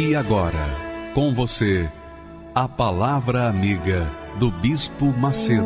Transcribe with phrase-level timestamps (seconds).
[0.00, 0.64] E agora,
[1.12, 1.90] com você,
[2.54, 5.64] a Palavra Amiga do Bispo Macedo.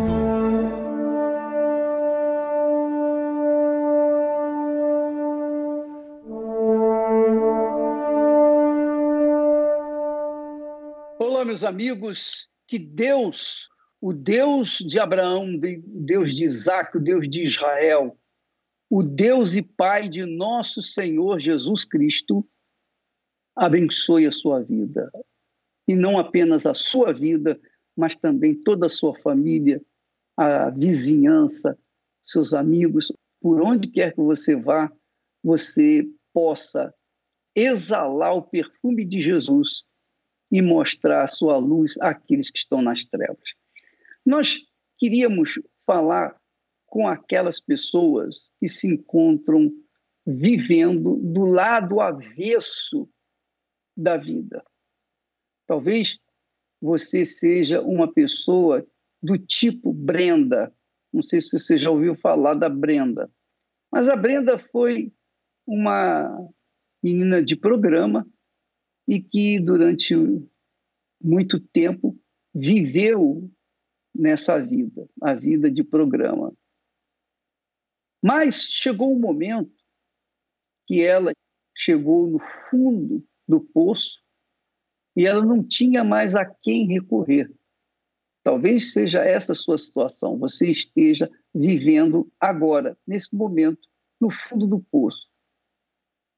[11.18, 13.68] Olá, meus amigos, que Deus,
[14.00, 15.60] o Deus de Abraão, o
[16.06, 18.16] Deus de Isaac, o Deus de Israel,
[18.88, 22.42] o Deus e Pai de nosso Senhor Jesus Cristo,
[23.56, 25.10] abençoe a sua vida.
[25.86, 27.60] E não apenas a sua vida,
[27.96, 29.80] mas também toda a sua família,
[30.36, 31.78] a vizinhança,
[32.24, 34.90] seus amigos, por onde quer que você vá,
[35.42, 36.94] você possa
[37.54, 39.82] exalar o perfume de Jesus
[40.50, 43.42] e mostrar a sua luz àqueles que estão nas trevas.
[44.24, 44.60] Nós
[44.98, 46.36] queríamos falar
[46.86, 49.72] com aquelas pessoas que se encontram
[50.24, 53.08] vivendo do lado avesso
[53.96, 54.64] da vida.
[55.66, 56.18] Talvez
[56.80, 58.86] você seja uma pessoa
[59.22, 60.74] do tipo Brenda.
[61.12, 63.30] Não sei se você já ouviu falar da Brenda.
[63.90, 65.12] Mas a Brenda foi
[65.66, 66.50] uma
[67.02, 68.26] menina de programa
[69.06, 70.14] e que durante
[71.22, 72.18] muito tempo
[72.54, 73.50] viveu
[74.14, 76.52] nessa vida, a vida de programa.
[78.22, 79.72] Mas chegou um momento
[80.86, 81.32] que ela
[81.76, 82.38] chegou no
[82.70, 84.22] fundo do poço
[85.16, 87.50] e ela não tinha mais a quem recorrer.
[88.42, 93.88] Talvez seja essa a sua situação, você esteja vivendo agora, nesse momento,
[94.20, 95.28] no fundo do poço.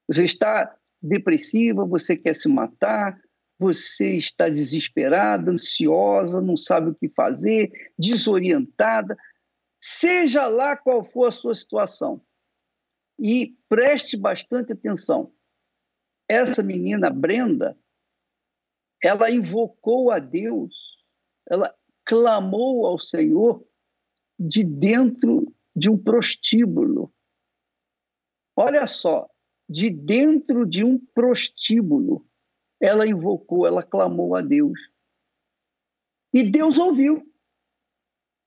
[0.07, 3.19] Você está depressiva, você quer se matar,
[3.57, 9.17] você está desesperada, ansiosa, não sabe o que fazer, desorientada,
[9.81, 12.21] seja lá qual for a sua situação.
[13.17, 15.31] E preste bastante atenção.
[16.27, 17.77] Essa menina Brenda,
[19.01, 20.75] ela invocou a Deus,
[21.47, 23.65] ela clamou ao Senhor
[24.39, 27.13] de dentro de um prostíbulo.
[28.55, 29.29] Olha só,
[29.69, 32.25] de dentro de um prostíbulo,
[32.79, 34.79] ela invocou, ela clamou a Deus.
[36.33, 37.23] E Deus ouviu.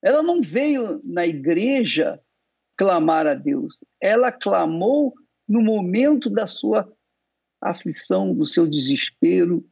[0.02, 2.22] Ela não veio na igreja
[2.76, 5.12] clamar a Deus, ela clamou
[5.48, 6.88] no momento da sua
[7.60, 9.64] aflição, do seu desespero,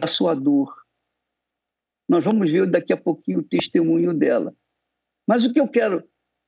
[0.00, 0.74] a sua dor.
[2.08, 4.54] Nós vamos ver daqui a pouquinho o testemunho dela.
[5.26, 6.02] Mas o que eu quero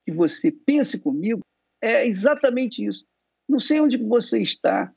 [0.04, 1.40] que você pense comigo
[1.82, 3.04] é exatamente isso.
[3.48, 4.92] Não sei onde você está.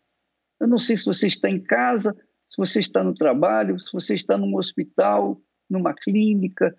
[0.60, 2.16] Eu não sei se você está em casa,
[2.50, 6.76] se você está no trabalho, se você está num hospital, numa clínica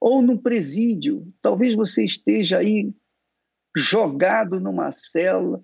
[0.00, 1.32] ou num presídio.
[1.40, 2.92] Talvez você esteja aí
[3.76, 5.62] jogado numa cela,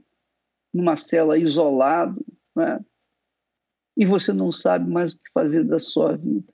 [0.73, 2.85] numa cela isolado, né?
[3.97, 6.53] e você não sabe mais o que fazer da sua vida.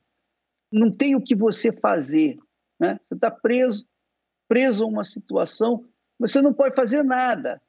[0.71, 2.39] Não tem o que você fazer.
[2.79, 2.99] Né?
[3.03, 3.87] Você está preso,
[4.49, 5.87] preso a uma situação,
[6.19, 7.63] você não pode fazer nada.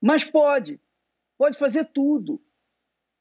[0.00, 0.80] Mas pode,
[1.38, 2.40] pode fazer tudo.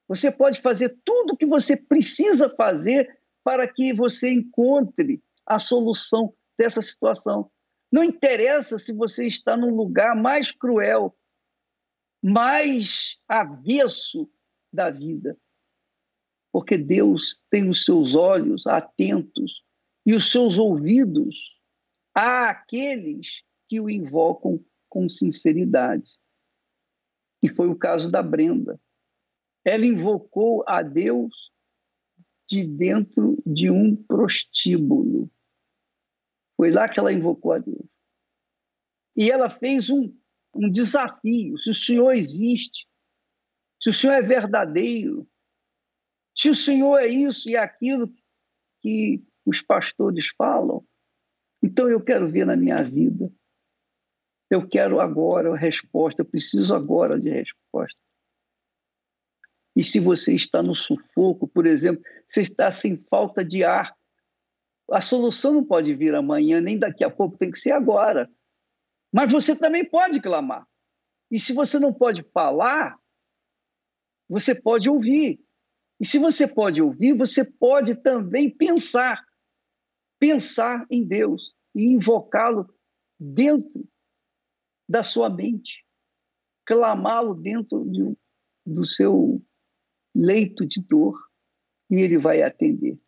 [0.07, 6.33] Você pode fazer tudo o que você precisa fazer para que você encontre a solução
[6.57, 7.49] dessa situação.
[7.91, 11.17] Não interessa se você está num lugar mais cruel,
[12.21, 14.29] mais avesso
[14.71, 15.37] da vida
[16.57, 19.63] porque Deus tem os seus olhos atentos
[20.03, 21.55] e os seus ouvidos
[22.15, 26.09] àqueles que o invocam com sinceridade.
[27.43, 28.81] E foi o caso da Brenda.
[29.63, 31.51] Ela invocou a Deus
[32.49, 35.29] de dentro de um prostíbulo.
[36.55, 37.85] Foi lá que ela invocou a Deus.
[39.15, 40.11] E ela fez um,
[40.55, 42.87] um desafio: se o Senhor existe,
[43.87, 45.25] se o Senhor é verdadeiro,
[46.35, 48.13] se o Senhor é isso e aquilo
[48.81, 50.85] que os pastores falam,
[51.63, 53.31] então eu quero ver na minha vida.
[54.49, 57.97] Eu quero agora a resposta, eu preciso agora de resposta.
[59.73, 63.95] E se você está no sufoco, por exemplo, você está sem falta de ar,
[64.91, 68.29] a solução não pode vir amanhã, nem daqui a pouco, tem que ser agora.
[69.13, 70.67] Mas você também pode clamar.
[71.31, 72.97] E se você não pode falar,
[74.29, 75.39] Você pode ouvir.
[75.99, 79.25] E se você pode ouvir, você pode também pensar.
[80.19, 82.67] Pensar em Deus e invocá-lo
[83.19, 83.87] dentro
[84.89, 85.85] da sua mente.
[86.65, 88.17] Clamá-lo dentro de,
[88.65, 89.41] do seu
[90.15, 91.17] leito de dor
[91.89, 92.99] e ele vai atender.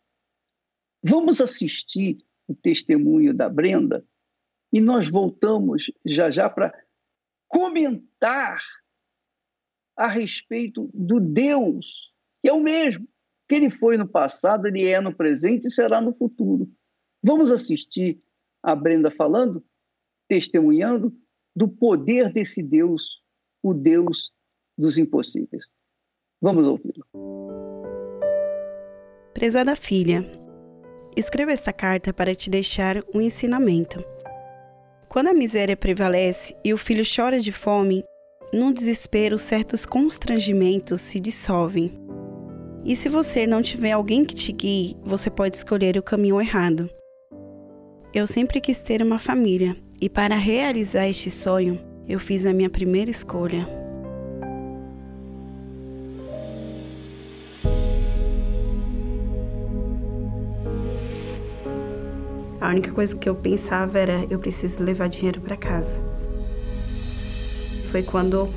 [1.02, 4.06] Vamos assistir o testemunho da Brenda
[4.72, 6.72] e nós voltamos já já para
[7.48, 8.60] comentar
[10.00, 12.10] a respeito do Deus,
[12.40, 13.06] que é o mesmo,
[13.46, 16.72] que ele foi no passado, ele é no presente e será no futuro.
[17.22, 18.18] Vamos assistir
[18.62, 19.62] a Brenda falando,
[20.26, 21.14] testemunhando
[21.54, 23.20] do poder desse Deus,
[23.62, 24.32] o Deus
[24.78, 25.66] dos impossíveis.
[26.40, 27.04] Vamos ouvi-lo.
[29.34, 30.24] Prezada filha,
[31.14, 34.02] escrevo esta carta para te deixar um ensinamento.
[35.10, 38.02] Quando a miséria prevalece e o filho chora de fome,
[38.52, 41.92] num desespero certos constrangimentos se dissolvem.
[42.84, 46.90] E se você não tiver alguém que te guie, você pode escolher o caminho errado.
[48.12, 52.70] Eu sempre quis ter uma família, e para realizar este sonho, eu fiz a minha
[52.70, 53.68] primeira escolha.
[62.60, 66.00] A única coisa que eu pensava era eu preciso levar dinheiro para casa.
[67.90, 68.48] Foi quando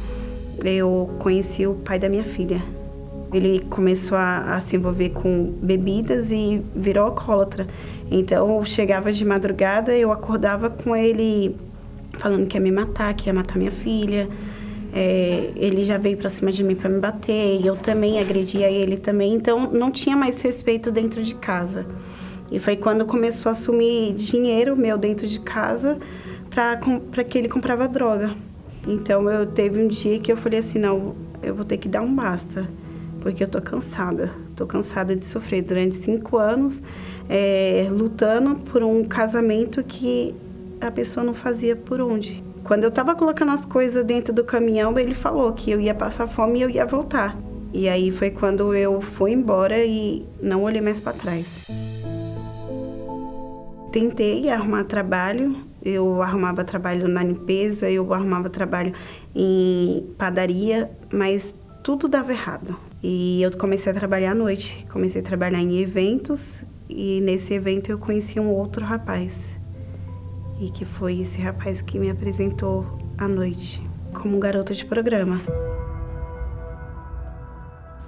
[0.64, 2.62] eu conheci o pai da minha filha.
[3.34, 7.66] Ele começou a, a se envolver com bebidas e virou alcoólatra.
[8.12, 11.56] Então, eu chegava de madrugada, eu acordava com ele
[12.20, 14.30] falando que ia me matar, que ia matar minha filha.
[14.94, 18.70] É, ele já veio para cima de mim para me bater, e eu também agredia
[18.70, 19.34] ele também.
[19.34, 21.88] Então, não tinha mais respeito dentro de casa.
[22.52, 25.98] E foi quando começou a assumir dinheiro meu dentro de casa
[26.52, 28.36] para que ele comprava droga.
[28.88, 32.02] Então eu teve um dia que eu falei assim, não, eu vou ter que dar
[32.02, 32.68] um basta,
[33.22, 34.32] porque eu tô cansada.
[34.56, 36.82] Tô cansada de sofrer durante cinco anos
[37.30, 40.36] é, lutando por um casamento que
[40.80, 42.44] a pessoa não fazia por onde.
[42.64, 46.28] Quando eu tava colocando as coisas dentro do caminhão, ele falou que eu ia passar
[46.28, 47.38] fome e eu ia voltar.
[47.74, 51.64] E aí foi quando eu fui embora e não olhei mais para trás
[53.94, 55.56] tentei arrumar trabalho.
[55.84, 58.94] Eu arrumava trabalho na limpeza, eu arrumava trabalho
[59.36, 61.54] em padaria, mas
[61.84, 62.76] tudo dava errado.
[63.04, 64.88] E eu comecei a trabalhar à noite.
[64.90, 69.60] Comecei a trabalhar em eventos e nesse evento eu conheci um outro rapaz.
[70.62, 72.86] E que foi esse rapaz que me apresentou
[73.18, 73.82] à noite
[74.14, 75.42] como garoto de programa.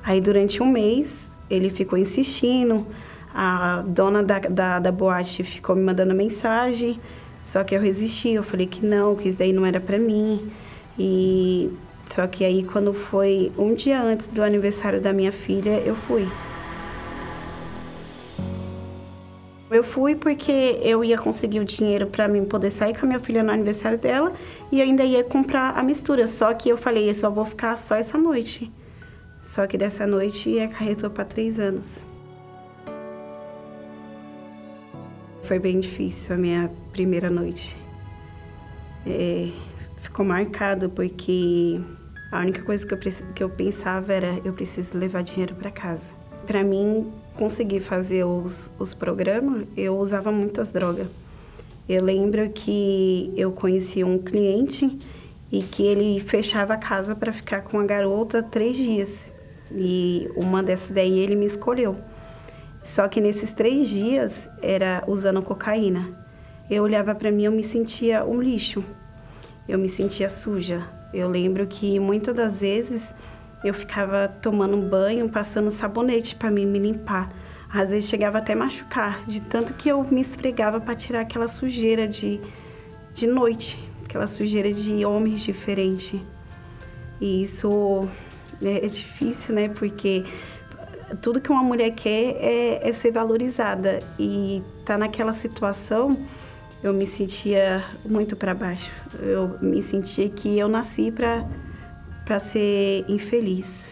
[0.01, 2.87] Aí durante um mês ele ficou insistindo,
[3.33, 6.99] a dona da, da, da boate ficou me mandando mensagem,
[7.45, 10.51] só que eu resisti, eu falei que não, que isso daí não era para mim.
[10.97, 11.69] E
[12.03, 16.27] só que aí quando foi um dia antes do aniversário da minha filha, eu fui.
[19.69, 23.19] Eu fui porque eu ia conseguir o dinheiro para mim poder sair com a minha
[23.19, 24.33] filha no aniversário dela
[24.71, 26.27] e ainda ia comprar a mistura.
[26.27, 28.71] Só que eu falei, eu só vou ficar só essa noite.
[29.43, 32.03] Só que dessa noite acarretou para três anos.
[35.45, 37.77] Foi bem difícil a minha primeira noite.
[39.05, 39.49] É,
[40.01, 41.79] ficou marcado porque
[42.31, 42.97] a única coisa que eu,
[43.35, 46.11] que eu pensava era eu preciso levar dinheiro para casa.
[46.47, 51.07] Para mim conseguir fazer os, os programas, eu usava muitas drogas.
[51.87, 54.97] Eu lembro que eu conheci um cliente
[55.51, 59.31] e que ele fechava a casa para ficar com a garota três dias.
[59.71, 61.95] E uma dessas daí ele me escolheu.
[62.85, 66.07] Só que nesses três dias era usando cocaína.
[66.69, 68.83] Eu olhava para mim, eu me sentia um lixo.
[69.67, 70.87] Eu me sentia suja.
[71.11, 73.11] Eu lembro que muitas das vezes
[73.63, 77.33] eu ficava tomando um banho, passando sabonete para mim me limpar.
[77.73, 82.07] Às vezes chegava até machucar, de tanto que eu me esfregava para tirar aquela sujeira
[82.07, 82.39] de,
[83.15, 86.21] de noite, aquela sujeira de homens diferentes.
[87.19, 88.07] E isso
[88.61, 89.69] é, é difícil, né?
[89.69, 90.23] Porque
[91.21, 94.01] tudo que uma mulher quer é, é ser valorizada.
[94.19, 96.17] E tá naquela situação
[96.85, 98.91] eu me sentia muito para baixo.
[99.19, 101.43] Eu me sentia que eu nasci para
[102.23, 103.91] para ser infeliz.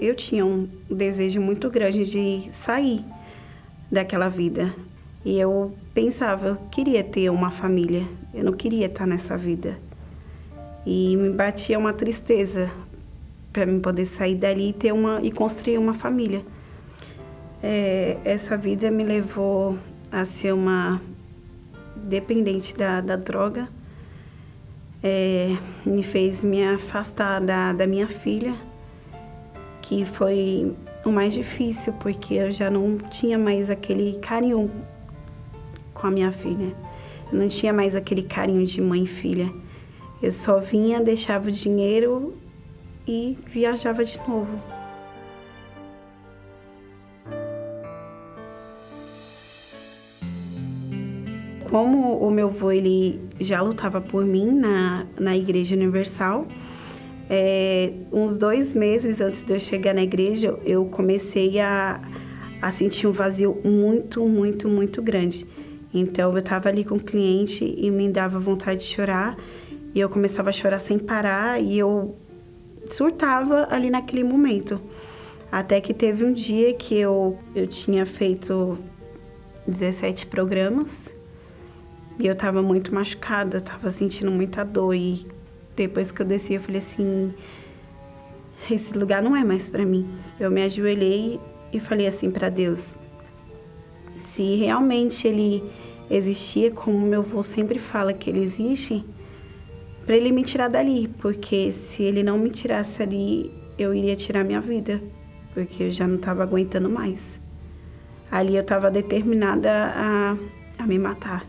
[0.00, 3.04] Eu tinha um desejo muito grande de sair
[3.90, 4.72] daquela vida.
[5.24, 8.06] E eu pensava eu queria ter uma família.
[8.32, 9.76] Eu não queria estar nessa vida.
[10.86, 12.70] E me batia uma tristeza
[13.52, 16.44] para mim poder sair dali e ter uma e construir uma família.
[17.62, 19.78] É, essa vida me levou
[20.10, 21.00] a ser uma
[21.96, 23.68] dependente da, da droga.
[25.02, 28.54] é, me fez me afastar da, da minha filha,
[29.80, 34.70] que foi o mais difícil, porque eu já não tinha mais aquele carinho
[35.92, 36.72] com a minha filha.
[37.32, 39.52] Eu não tinha mais aquele carinho de mãe e filha.
[40.22, 42.34] Eu só vinha, deixava o dinheiro
[43.06, 44.60] e viajava de novo.
[51.70, 56.46] Como o meu avô ele já lutava por mim na, na Igreja Universal,
[57.30, 61.98] é, uns dois meses antes de eu chegar na igreja, eu comecei a,
[62.60, 65.46] a sentir um vazio muito, muito, muito grande.
[65.94, 69.36] Então eu estava ali com o cliente e me dava vontade de chorar
[69.94, 72.16] e eu começava a chorar sem parar e eu
[72.94, 74.80] surtava ali naquele momento.
[75.50, 78.78] Até que teve um dia que eu, eu tinha feito
[79.66, 81.14] 17 programas
[82.18, 84.94] e eu tava muito machucada, tava sentindo muita dor.
[84.94, 85.26] E
[85.76, 87.34] depois que eu desci, eu falei assim:
[88.70, 90.08] esse lugar não é mais para mim.
[90.38, 91.40] Eu me ajoelhei
[91.72, 92.94] e falei assim para Deus:
[94.16, 95.62] se realmente ele
[96.10, 99.04] existia, como meu avô sempre fala que ele existe,
[100.04, 104.44] para ele me tirar dali, porque se ele não me tirasse ali, eu iria tirar
[104.44, 105.00] minha vida,
[105.54, 107.40] porque eu já não estava aguentando mais.
[108.30, 110.36] Ali eu estava determinada a,
[110.78, 111.46] a me matar.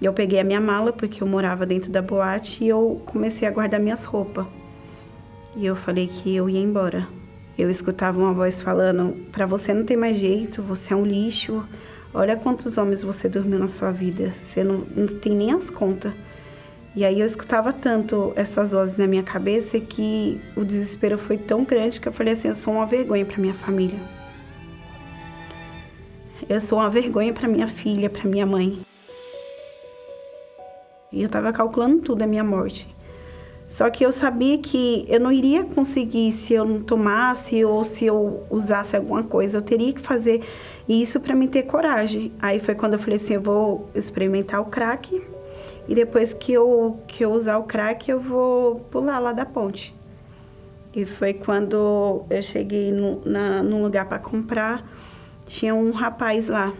[0.00, 3.50] Eu peguei a minha mala, porque eu morava dentro da boate, e eu comecei a
[3.50, 4.46] guardar minhas roupas.
[5.54, 7.06] E eu falei que eu ia embora.
[7.56, 11.62] Eu escutava uma voz falando: Para você não tem mais jeito, você é um lixo.
[12.12, 16.12] Olha quantos homens você dormiu na sua vida, você não, não tem nem as contas.
[16.94, 21.64] E aí eu escutava tanto essas vozes na minha cabeça que o desespero foi tão
[21.64, 23.98] grande que eu falei assim: eu sou uma vergonha para minha família.
[26.48, 28.80] Eu sou uma vergonha para minha filha, para minha mãe.
[31.10, 32.94] E eu estava calculando tudo a minha morte.
[33.68, 38.04] Só que eu sabia que eu não iria conseguir se eu não tomasse ou se
[38.04, 39.58] eu usasse alguma coisa.
[39.58, 40.42] Eu teria que fazer
[40.86, 42.32] isso para me ter coragem.
[42.38, 45.22] Aí foi quando eu falei assim, eu vou experimentar o crack
[45.88, 49.94] e depois que eu que eu usar o crack eu vou pular lá da ponte.
[50.94, 54.86] E foi quando eu cheguei no, na, num lugar para comprar,
[55.46, 56.72] tinha um rapaz lá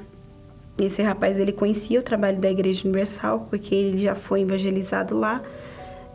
[0.80, 5.42] esse rapaz, ele conhecia o trabalho da Igreja Universal, porque ele já foi evangelizado lá.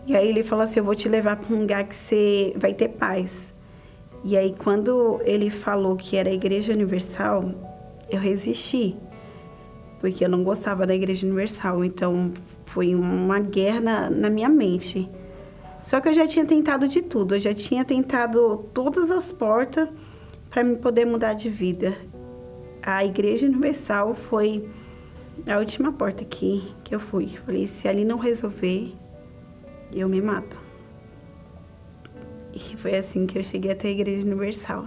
[0.06, 2.74] E aí ele falou assim, eu vou te levar para um lugar que você vai
[2.74, 3.53] ter paz.
[4.24, 7.51] E aí quando ele falou que era a Igreja Universal,
[8.10, 8.96] eu resisti.
[10.00, 12.34] Porque eu não gostava da Igreja Universal, então
[12.68, 15.10] foi uma guerra na, na minha mente.
[15.82, 19.90] Só que eu já tinha tentado de tudo, eu já tinha tentado todas as portas
[20.50, 21.98] para me poder mudar de vida
[22.88, 24.66] a Igreja Universal foi
[25.46, 27.28] a última porta que, que eu fui.
[27.46, 28.94] Falei, se ali não resolver,
[29.94, 30.62] eu me mato.
[32.54, 34.86] E foi assim que eu cheguei até a Igreja Universal.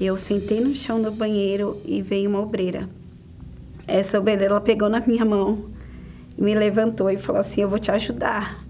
[0.00, 2.88] Eu sentei no chão do banheiro e veio uma obreira.
[3.86, 5.66] Essa obreira ela pegou na minha mão,
[6.36, 8.64] me levantou e falou assim: Eu vou te ajudar.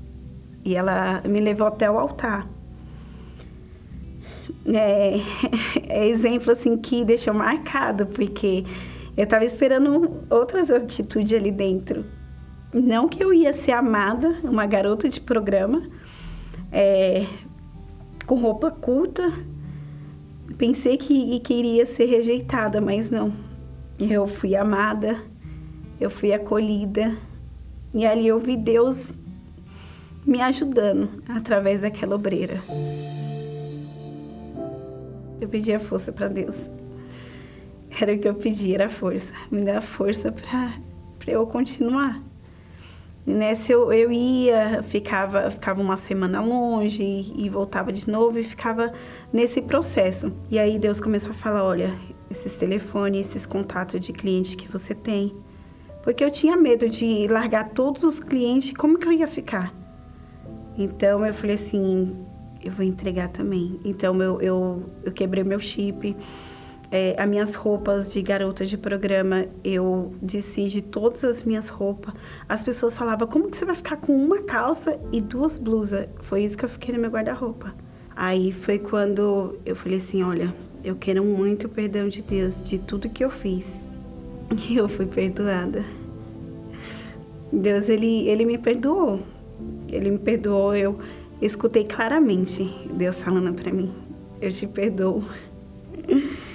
[0.64, 2.48] E ela me levou até o altar
[4.74, 5.20] é,
[5.88, 8.64] é exemplo assim que deixou marcado, porque
[9.16, 12.04] eu estava esperando outras atitudes ali dentro.
[12.72, 15.82] Não que eu ia ser amada, uma garota de programa,
[16.72, 17.26] é,
[18.26, 19.32] com roupa culta.
[20.58, 23.32] Pensei que, que iria ser rejeitada, mas não.
[23.98, 25.20] Eu fui amada,
[26.00, 27.16] eu fui acolhida.
[27.92, 29.12] E ali eu vi Deus
[30.26, 32.62] me ajudando através daquela obreira.
[35.40, 36.68] Eu pedia força para Deus.
[38.00, 39.32] Era o que eu pedia, era força.
[39.50, 40.72] Me dá força para
[41.26, 42.22] eu continuar.
[43.26, 48.38] E nessa eu, eu ia, ficava, ficava uma semana longe e, e voltava de novo
[48.38, 48.92] e ficava
[49.32, 50.32] nesse processo.
[50.48, 51.92] E aí Deus começou a falar: olha,
[52.30, 55.34] esses telefones, esses contatos de cliente que você tem.
[56.04, 59.74] Porque eu tinha medo de largar todos os clientes, como que eu ia ficar?
[60.78, 62.16] Então eu falei assim:
[62.62, 63.80] eu vou entregar também.
[63.84, 66.16] Então eu, eu, eu quebrei meu chip.
[66.90, 72.14] É, as minhas roupas de garota de programa, eu desci de todas as minhas roupas.
[72.48, 76.08] As pessoas falavam, como que você vai ficar com uma calça e duas blusas?
[76.20, 77.74] Foi isso que eu fiquei no meu guarda-roupa.
[78.14, 82.78] Aí foi quando eu falei assim, olha, eu quero muito o perdão de Deus de
[82.78, 83.82] tudo que eu fiz.
[84.68, 85.84] E eu fui perdoada.
[87.52, 89.20] Deus, ele, ele me perdoou.
[89.90, 90.98] Ele me perdoou, eu
[91.40, 93.92] escutei claramente Deus falando para mim:
[94.40, 95.24] Eu te perdoo.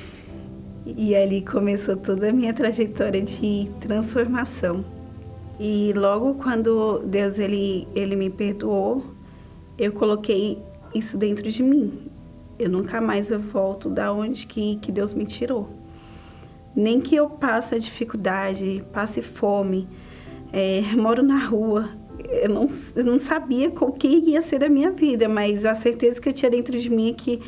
[1.03, 4.85] E ali começou toda a minha trajetória de transformação.
[5.59, 9.03] E logo quando Deus ele, ele me perdoou,
[9.79, 10.59] eu coloquei
[10.93, 12.07] isso dentro de mim.
[12.59, 15.69] Eu nunca mais eu volto da onde que, que Deus me tirou.
[16.75, 19.89] Nem que eu passe dificuldade, passe fome,
[20.53, 21.89] é, moro na rua.
[22.43, 26.21] Eu não, eu não sabia o que ia ser da minha vida, mas a certeza
[26.21, 27.41] que eu tinha dentro de mim é que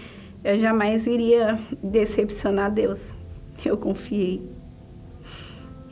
[0.43, 3.13] eu jamais iria decepcionar Deus.
[3.65, 4.41] Eu confiei.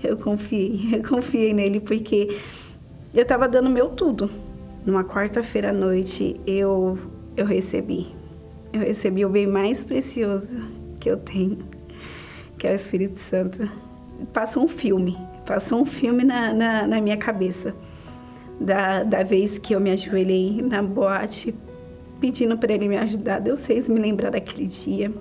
[0.04, 2.36] Eu confiei, eu confiei nele porque
[3.14, 4.30] eu estava dando meu tudo.
[4.84, 6.98] Numa quarta-feira à noite, eu,
[7.38, 8.08] eu recebi.
[8.74, 10.50] Eu recebi o bem mais precioso
[11.00, 11.60] que eu tenho,
[12.58, 13.70] que é o Espírito Santo.
[14.34, 17.76] Passou um filme, passou um filme na, na, na minha cabeça.
[18.60, 21.54] Da, da vez que eu me ajoelhei na boate,
[22.20, 23.40] pedindo para ele me ajudar.
[23.40, 25.12] Deus fez me lembrar daquele dia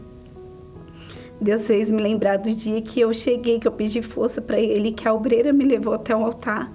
[1.40, 4.92] Deus fez me lembrar do dia que eu cheguei, que eu pedi força para ele,
[4.92, 6.70] que a obreira me levou até o altar.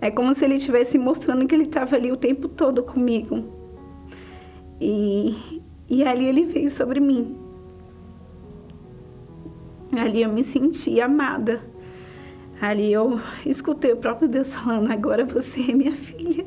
[0.00, 3.44] É como se ele estivesse mostrando que ele estava ali o tempo todo comigo.
[4.80, 7.36] E, e ali ele veio sobre mim.
[9.92, 11.60] Ali eu me senti amada.
[12.60, 16.46] Ali eu escutei o próprio Deus falando: agora você é minha filha.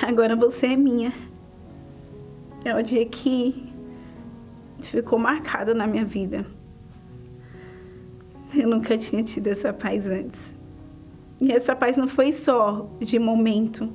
[0.00, 1.12] Agora você é minha.
[2.64, 3.71] É o dia que
[4.88, 6.46] ficou marcada na minha vida.
[8.54, 10.54] Eu nunca tinha tido essa paz antes.
[11.40, 13.92] E essa paz não foi só de momento.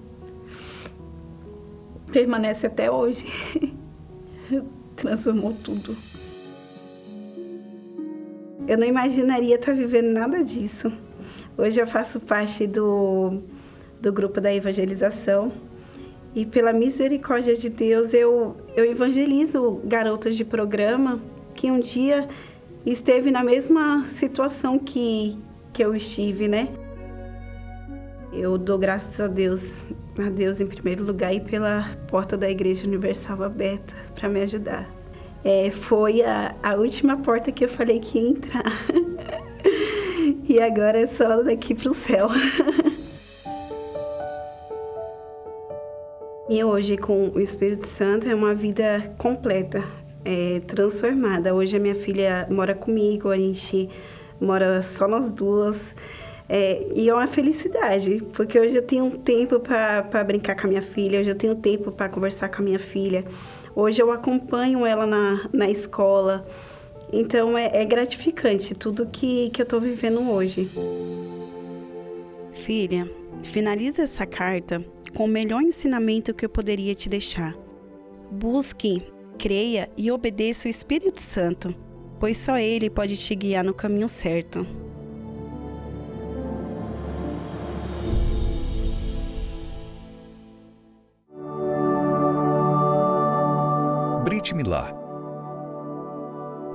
[2.12, 3.26] Permanece até hoje.
[4.96, 5.96] Transformou tudo.
[8.68, 10.92] Eu não imaginaria estar vivendo nada disso.
[11.58, 13.42] Hoje eu faço parte do,
[14.02, 15.52] do grupo da evangelização
[16.36, 21.20] e pela misericórdia de Deus, eu, eu evangelizo garotas de programa
[21.56, 22.28] que um dia
[22.86, 25.36] esteve na mesma situação que,
[25.74, 26.70] que eu estive, né?
[28.32, 29.82] Eu dou graças a Deus,
[30.20, 34.88] a Deus em primeiro lugar e pela porta da Igreja Universal aberta para me ajudar.
[35.44, 38.86] É, foi a, a última porta que eu falei que ia entrar.
[40.48, 42.30] e agora é só daqui para o céu.
[46.50, 49.84] E hoje, com o Espírito Santo, é uma vida completa,
[50.24, 51.54] é, transformada.
[51.54, 53.90] Hoje, a minha filha mora comigo, a gente
[54.40, 55.94] mora só nós duas.
[56.48, 60.82] É, e é uma felicidade, porque hoje eu tenho tempo para brincar com a minha
[60.82, 63.26] filha, hoje eu tenho tempo para conversar com a minha filha.
[63.76, 66.48] Hoje eu acompanho ela na, na escola.
[67.12, 70.70] Então é, é gratificante tudo que, que eu estou vivendo hoje.
[72.54, 73.12] Filha,
[73.44, 74.82] finaliza essa carta
[75.18, 77.58] com o melhor ensinamento que eu poderia te deixar.
[78.30, 79.02] Busque,
[79.36, 81.74] creia e obedeça o Espírito Santo,
[82.20, 84.64] pois só ele pode te guiar no caminho certo.
[94.24, 94.94] Brit Milá.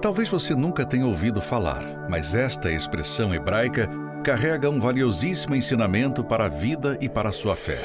[0.00, 3.88] Talvez você nunca tenha ouvido falar, mas esta expressão hebraica
[4.22, 7.80] carrega um valiosíssimo ensinamento para a vida e para a sua fé.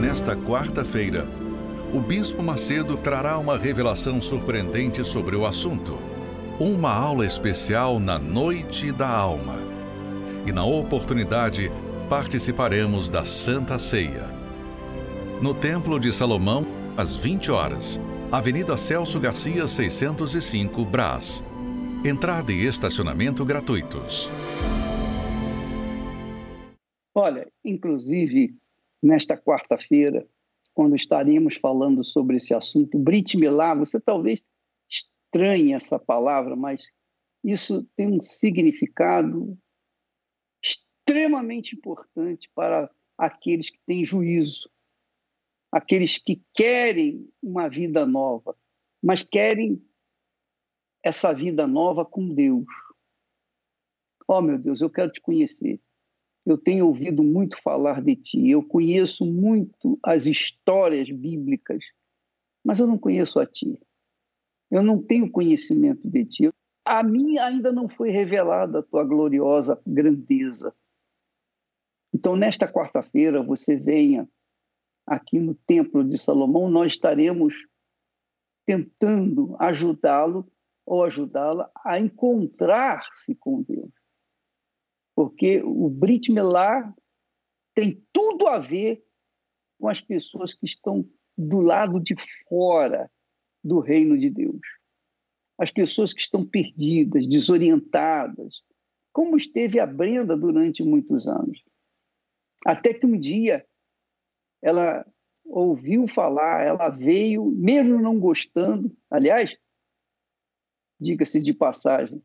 [0.00, 1.28] Nesta quarta-feira,
[1.92, 5.98] o Bispo Macedo trará uma revelação surpreendente sobre o assunto.
[6.58, 9.62] Uma aula especial na Noite da Alma.
[10.46, 11.70] E na oportunidade,
[12.08, 14.34] participaremos da Santa Ceia.
[15.42, 21.44] No Templo de Salomão, às 20 horas, Avenida Celso Garcia, 605, Brás.
[22.04, 24.28] Entrada e estacionamento gratuitos.
[27.14, 28.58] Olha, inclusive,
[29.00, 30.26] nesta quarta-feira,
[30.74, 34.42] quando estaremos falando sobre esse assunto, Brit Milá, você talvez
[34.90, 36.90] estranhe essa palavra, mas
[37.44, 39.56] isso tem um significado
[40.60, 44.68] extremamente importante para aqueles que têm juízo,
[45.70, 48.56] aqueles que querem uma vida nova,
[49.00, 49.80] mas querem
[51.02, 52.66] essa vida nova com Deus.
[54.26, 55.80] Oh, meu Deus, eu quero te conhecer.
[56.44, 61.84] Eu tenho ouvido muito falar de ti, eu conheço muito as histórias bíblicas,
[62.64, 63.78] mas eu não conheço a ti.
[64.70, 66.50] Eu não tenho conhecimento de ti.
[66.84, 70.74] A mim ainda não foi revelada a tua gloriosa grandeza.
[72.12, 74.28] Então, nesta quarta-feira, você venha
[75.06, 77.54] aqui no Templo de Salomão, nós estaremos
[78.66, 80.50] tentando ajudá-lo
[80.92, 83.90] ou ajudá-la a encontrar-se com Deus.
[85.16, 86.94] Porque o Brit Milá
[87.74, 89.02] tem tudo a ver
[89.80, 92.14] com as pessoas que estão do lado de
[92.46, 93.10] fora,
[93.64, 94.60] do reino de Deus.
[95.58, 98.62] As pessoas que estão perdidas, desorientadas,
[99.14, 101.64] como esteve a Brenda durante muitos anos.
[102.66, 103.66] Até que um dia
[104.60, 105.06] ela
[105.42, 108.94] ouviu falar, ela veio, mesmo não gostando.
[109.10, 109.56] Aliás,
[111.02, 112.22] diga-se de passagem,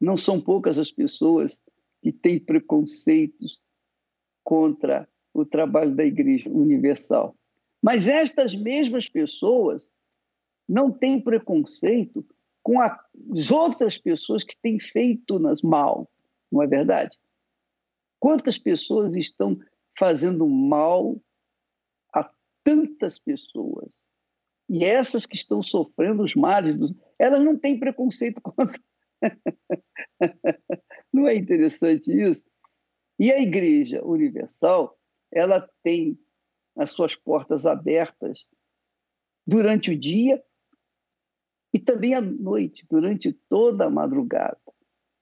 [0.00, 1.58] não são poucas as pessoas
[2.02, 3.60] que têm preconceitos
[4.44, 7.36] contra o trabalho da Igreja Universal.
[7.82, 9.90] Mas estas mesmas pessoas
[10.68, 12.26] não têm preconceito
[12.62, 16.10] com as outras pessoas que têm feito nas mal,
[16.50, 17.16] não é verdade?
[18.18, 19.58] Quantas pessoas estão
[19.96, 21.20] fazendo mal
[22.12, 22.28] a
[22.64, 23.94] tantas pessoas?
[24.68, 26.76] E essas que estão sofrendo os males,
[27.18, 28.80] elas não têm preconceito contra.
[31.12, 32.44] não é interessante isso?
[33.18, 34.98] E a Igreja Universal,
[35.32, 36.18] ela tem
[36.76, 38.46] as suas portas abertas
[39.46, 40.42] durante o dia
[41.72, 44.58] e também à noite, durante toda a madrugada.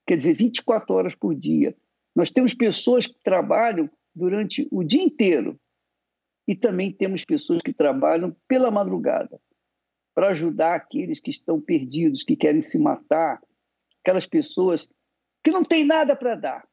[0.07, 1.76] Quer dizer, 24 horas por dia.
[2.14, 5.59] Nós temos pessoas que trabalham durante o dia inteiro
[6.46, 9.40] e também temos pessoas que trabalham pela madrugada
[10.14, 13.42] para ajudar aqueles que estão perdidos, que querem se matar,
[14.00, 14.88] aquelas pessoas
[15.42, 16.68] que não têm nada para dar.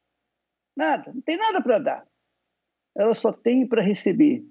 [0.76, 2.08] Nada, não tem nada para dar.
[2.96, 4.46] Elas só têm para receber.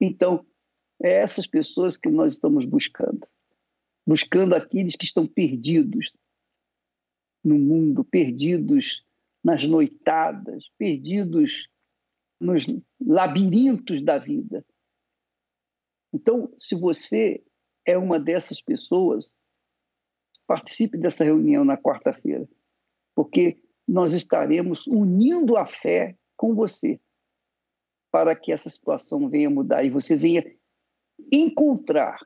[0.00, 0.46] Então,
[1.02, 3.26] é essas pessoas que nós estamos buscando.
[4.06, 6.12] Buscando aqueles que estão perdidos
[7.42, 9.04] no mundo, perdidos
[9.42, 11.68] nas noitadas, perdidos
[12.40, 12.66] nos
[13.00, 14.64] labirintos da vida.
[16.12, 17.42] Então, se você
[17.86, 19.34] é uma dessas pessoas,
[20.46, 22.48] participe dessa reunião na quarta-feira,
[23.14, 27.00] porque nós estaremos unindo a fé com você
[28.10, 30.44] para que essa situação venha mudar e você venha
[31.32, 32.18] encontrar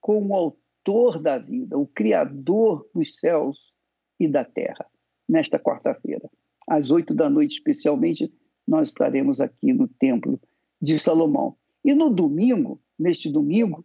[0.00, 3.72] com o autor da vida, o criador dos céus
[4.18, 4.86] e da terra,
[5.28, 6.28] nesta quarta-feira.
[6.68, 8.32] Às oito da noite, especialmente,
[8.66, 10.40] nós estaremos aqui no Templo
[10.80, 11.56] de Salomão.
[11.84, 13.84] E no domingo, neste domingo,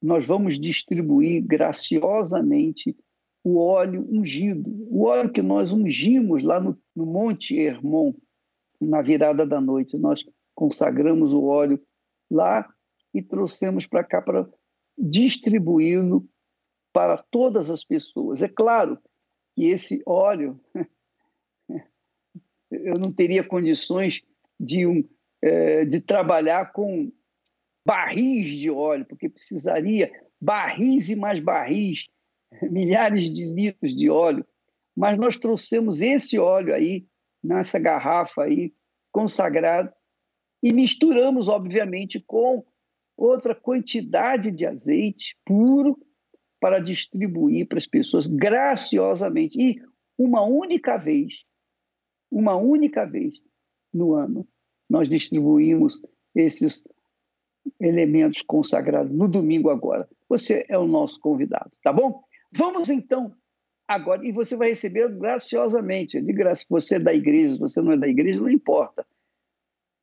[0.00, 2.96] nós vamos distribuir graciosamente
[3.44, 8.12] o óleo ungido, o óleo que nós ungimos lá no, no Monte Hermon,
[8.80, 9.96] na virada da noite.
[9.96, 11.80] Nós consagramos o óleo
[12.30, 12.68] lá
[13.14, 14.48] e trouxemos para cá para
[14.96, 16.28] distribuí-lo
[16.92, 18.42] para todas as pessoas.
[18.42, 18.98] É claro
[19.54, 20.60] que esse óleo,
[22.70, 24.20] eu não teria condições
[24.58, 25.08] de, um,
[25.40, 27.10] é, de trabalhar com
[27.88, 32.06] barris de óleo, porque precisaria barris e mais barris,
[32.70, 34.46] milhares de litros de óleo.
[34.94, 37.06] Mas nós trouxemos esse óleo aí,
[37.42, 38.74] nessa garrafa aí,
[39.10, 39.90] consagrado,
[40.62, 42.62] e misturamos, obviamente, com
[43.16, 45.98] outra quantidade de azeite puro
[46.60, 49.58] para distribuir para as pessoas graciosamente.
[49.58, 49.80] E
[50.18, 51.42] uma única vez,
[52.30, 53.36] uma única vez
[53.94, 54.46] no ano,
[54.90, 56.02] nós distribuímos
[56.34, 56.82] esses
[57.80, 60.08] elementos consagrados no domingo agora.
[60.28, 62.22] Você é o nosso convidado, tá bom?
[62.52, 63.34] Vamos então
[63.86, 67.96] agora, e você vai receber graciosamente, de graça, você é da igreja, você não é
[67.96, 69.06] da igreja, não importa.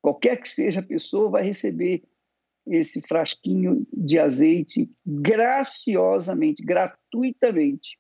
[0.02, 2.04] Qualquer que seja a pessoa vai receber
[2.68, 7.98] esse frasquinho de azeite graciosamente, gratuitamente,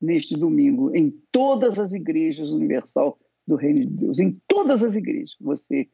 [0.00, 5.34] neste domingo, em todas as igrejas universal do Reino de Deus, em todas as igrejas.
[5.40, 5.88] Você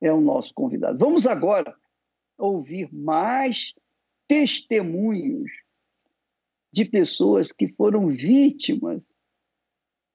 [0.00, 0.98] é o nosso convidado.
[0.98, 1.74] Vamos agora
[2.38, 3.72] ouvir mais
[4.28, 5.50] testemunhos
[6.72, 9.02] de pessoas que foram vítimas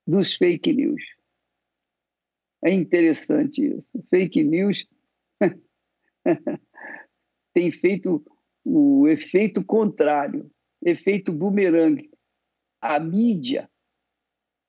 [0.06, 1.02] dos fake news.
[2.64, 3.92] É interessante isso.
[4.10, 4.86] Fake news
[7.54, 8.24] tem feito
[8.64, 10.52] o efeito contrário,
[10.84, 12.12] efeito bumerangue.
[12.80, 13.70] A mídia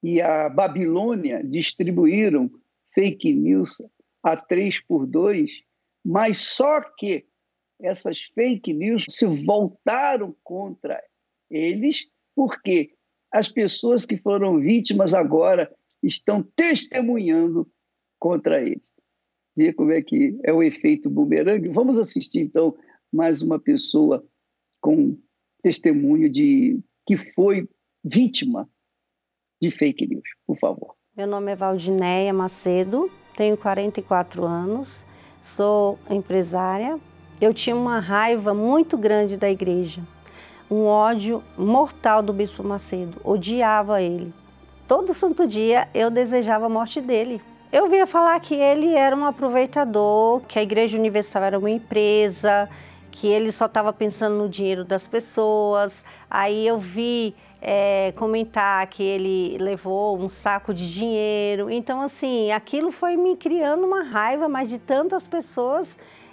[0.02, 2.50] e a Babilônia distribuíram
[2.94, 3.76] fake news
[4.22, 5.50] a três por dois,
[6.04, 7.26] mas só que
[7.82, 11.02] essas fake news se voltaram contra
[11.50, 12.94] eles, porque
[13.30, 15.70] as pessoas que foram vítimas agora
[16.02, 17.68] estão testemunhando
[18.18, 18.90] contra eles.
[19.56, 21.68] Vê como é que é o efeito bumerangue?
[21.68, 22.74] Vamos assistir, então,
[23.12, 24.24] mais uma pessoa
[24.80, 25.18] com
[25.62, 27.68] testemunho de que foi
[28.02, 28.68] vítima
[29.60, 30.94] de fake news, por favor.
[31.16, 35.04] Meu nome é Valdinéia Macedo, tenho 44 anos,
[35.42, 36.98] sou empresária,
[37.44, 40.00] eu tinha uma raiva muito grande da igreja,
[40.70, 44.32] um ódio mortal do Bispo Macedo, odiava ele.
[44.86, 47.42] Todo santo dia eu desejava a morte dele.
[47.72, 52.68] Eu via falar que ele era um aproveitador, que a Igreja Universal era uma empresa,
[53.10, 55.92] que ele só estava pensando no dinheiro das pessoas.
[56.30, 61.70] Aí eu vi é, comentar que ele levou um saco de dinheiro.
[61.70, 65.88] Então, assim, aquilo foi me criando uma raiva, mas de tantas pessoas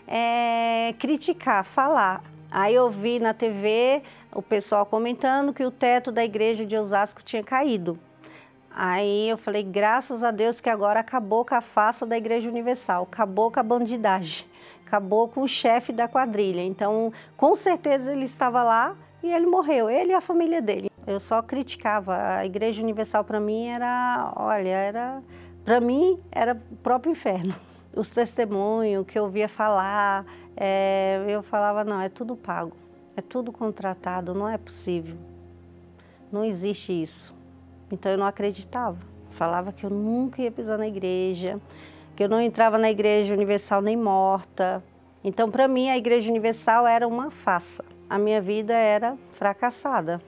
[0.10, 2.24] é, criticar, falar.
[2.52, 4.02] Aí eu vi na TV
[4.34, 7.98] o pessoal comentando que o teto da igreja de Osasco tinha caído.
[8.72, 13.04] Aí eu falei, graças a Deus que agora acabou com a faça da Igreja Universal,
[13.04, 14.46] acabou com a bandidagem
[14.90, 16.62] acabou com o chefe da quadrilha.
[16.62, 20.90] Então, com certeza ele estava lá e ele morreu, ele e a família dele.
[21.06, 22.38] Eu só criticava.
[22.38, 25.22] A Igreja Universal para mim era, olha, era
[25.64, 27.54] para mim era o próprio inferno.
[27.96, 30.26] Os testemunhos que eu ouvia falar,
[30.56, 32.76] é, eu falava não, é tudo pago,
[33.16, 35.18] é tudo contratado, não é possível,
[36.32, 37.34] não existe isso.
[37.92, 38.98] Então eu não acreditava.
[39.32, 41.60] Falava que eu nunca ia pisar na igreja,
[42.16, 44.84] que eu não entrava na Igreja Universal nem morta.
[45.24, 47.84] Então, para mim, a Igreja Universal era uma farsa.
[48.10, 50.22] A minha vida era fracassada.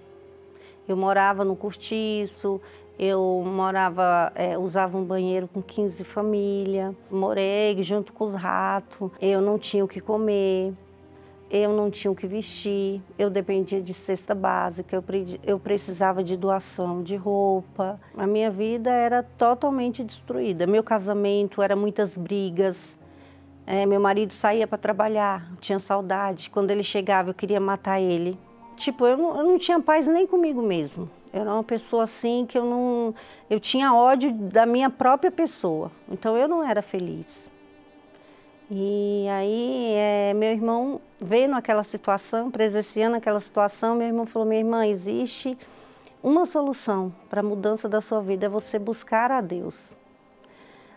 [0.92, 2.60] Eu morava no cortiço,
[3.00, 9.40] eu morava, é, usava um banheiro com 15 famílias, morei junto com os ratos, eu
[9.40, 10.74] não tinha o que comer,
[11.50, 15.04] eu não tinha o que vestir, eu dependia de cesta básica, eu,
[15.46, 17.98] eu precisava de doação de roupa.
[18.18, 20.68] A minha vida era totalmente destruída.
[20.68, 22.78] Meu casamento era muitas brigas.
[23.66, 26.50] É, meu marido saía para trabalhar, tinha saudade.
[26.50, 28.38] Quando ele chegava, eu queria matar ele.
[28.82, 31.08] Tipo, eu não, eu não tinha paz nem comigo mesmo.
[31.32, 33.14] Eu era uma pessoa assim que eu não.
[33.48, 35.92] Eu tinha ódio da minha própria pessoa.
[36.10, 37.28] Então eu não era feliz.
[38.72, 44.62] E aí, é, meu irmão, vendo aquela situação, presenciando aquela situação, meu irmão falou: Minha
[44.62, 45.56] irmã, existe
[46.24, 49.96] uma solução para a mudança da sua vida, é você buscar a Deus.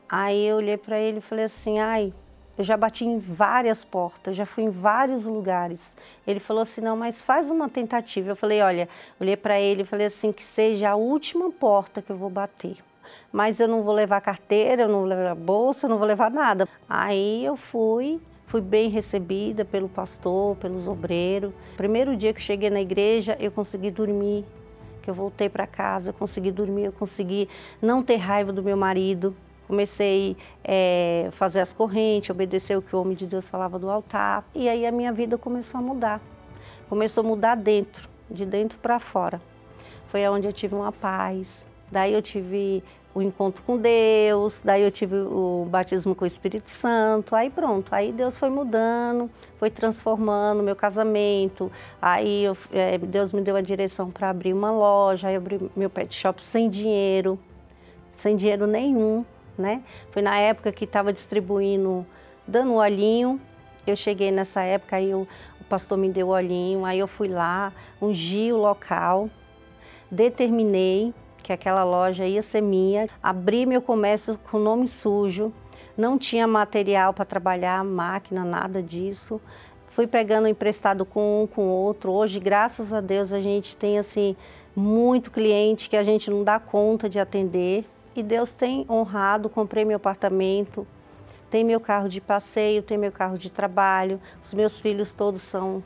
[0.08, 2.14] Aí eu olhei para ele e falei assim: Ai,
[2.56, 5.80] eu já bati em várias portas, já fui em vários lugares.
[6.26, 8.30] Ele falou assim: Não, mas faz uma tentativa.
[8.30, 8.88] Eu falei: Olha,
[9.20, 12.76] olhei para ele e falei assim: Que seja a última porta que eu vou bater
[13.34, 16.30] mas eu não vou levar carteira, eu não vou levar bolsa, eu não vou levar
[16.30, 16.68] nada.
[16.88, 21.52] Aí eu fui, fui bem recebida pelo pastor, pelos obreiros.
[21.76, 24.44] Primeiro dia que cheguei na igreja, eu consegui dormir,
[25.02, 27.48] que eu voltei para casa, eu consegui dormir, eu consegui
[27.82, 29.34] não ter raiva do meu marido.
[29.66, 33.90] Comecei a é, fazer as correntes, obedecer o que o homem de Deus falava do
[33.90, 34.44] altar.
[34.54, 36.20] E aí a minha vida começou a mudar.
[36.88, 39.40] Começou a mudar dentro, de dentro para fora.
[40.08, 41.46] Foi onde eu tive uma paz.
[41.90, 42.82] Daí eu tive
[43.14, 47.94] o encontro com Deus, daí eu tive o batismo com o Espírito Santo, aí pronto,
[47.94, 51.70] aí Deus foi mudando, foi transformando meu casamento,
[52.02, 55.70] aí eu, é, Deus me deu a direção para abrir uma loja, aí eu abri
[55.76, 57.38] meu pet shop sem dinheiro,
[58.16, 59.24] sem dinheiro nenhum,
[59.56, 59.82] né?
[60.10, 62.06] Foi na época que estava distribuindo,
[62.46, 63.40] dando olhinho,
[63.86, 65.26] eu cheguei nessa época, aí o
[65.68, 69.28] pastor me deu olhinho, aí eu fui lá, ungi o local,
[70.10, 71.12] determinei
[71.42, 75.52] que aquela loja ia ser minha, abri meu comércio com nome sujo,
[75.96, 79.40] não tinha material para trabalhar, máquina, nada disso.
[79.90, 82.10] Fui pegando emprestado com um, com outro.
[82.10, 84.34] Hoje, graças a Deus, a gente tem assim
[84.74, 87.84] muito cliente que a gente não dá conta de atender.
[88.16, 90.86] E Deus tem honrado, comprei meu apartamento,
[91.50, 94.20] tem meu carro de passeio, tem meu carro de trabalho.
[94.40, 95.82] Os meus filhos todos são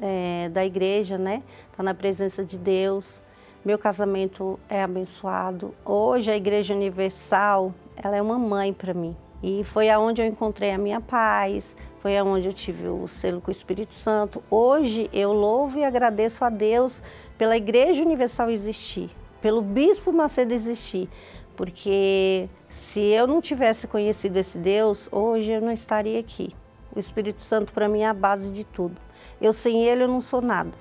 [0.00, 1.42] é, da igreja, né?
[1.76, 3.20] Tá na presença de Deus.
[3.64, 5.74] Meu casamento é abençoado.
[5.84, 9.16] Hoje a Igreja Universal, ela é uma mãe para mim.
[9.42, 11.64] E foi aonde eu encontrei a minha paz,
[12.00, 14.42] foi aonde eu tive o selo com o Espírito Santo.
[14.50, 17.02] Hoje eu louvo e agradeço a Deus
[17.38, 21.08] pela Igreja Universal existir, pelo Bispo Macedo existir,
[21.56, 26.54] porque se eu não tivesse conhecido esse Deus, hoje eu não estaria aqui.
[26.94, 28.96] O Espírito Santo para mim é a base de tudo.
[29.40, 30.72] Eu sem ele eu não sou nada.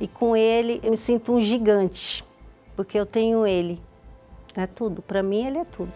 [0.00, 2.24] E com ele eu me sinto um gigante,
[2.76, 3.80] porque eu tenho ele.
[4.56, 5.92] É tudo, para mim ele é tudo.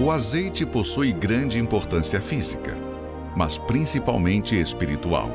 [0.00, 2.76] O azeite possui grande importância física,
[3.36, 5.28] mas principalmente espiritual.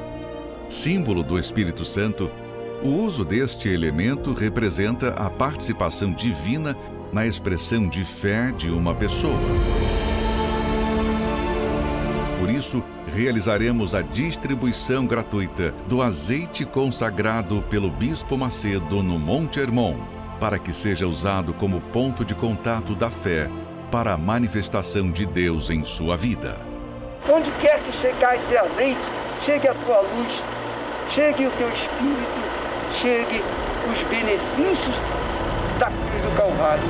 [0.69, 2.31] Símbolo do Espírito Santo,
[2.83, 6.75] o uso deste elemento representa a participação divina
[7.13, 9.39] na expressão de fé de uma pessoa.
[12.39, 19.95] Por isso, realizaremos a distribuição gratuita do azeite consagrado pelo Bispo Macedo no Monte Hermon,
[20.37, 23.49] para que seja usado como ponto de contato da fé
[23.89, 26.57] para a manifestação de Deus em sua vida.
[27.31, 28.99] Onde quer que chegar esse azeite,
[29.45, 30.41] chegue a tua luz,
[31.13, 32.52] chegue o teu espírito,
[33.01, 33.41] chegue
[33.91, 34.95] os benefícios
[35.79, 36.83] da cruz do Calvário.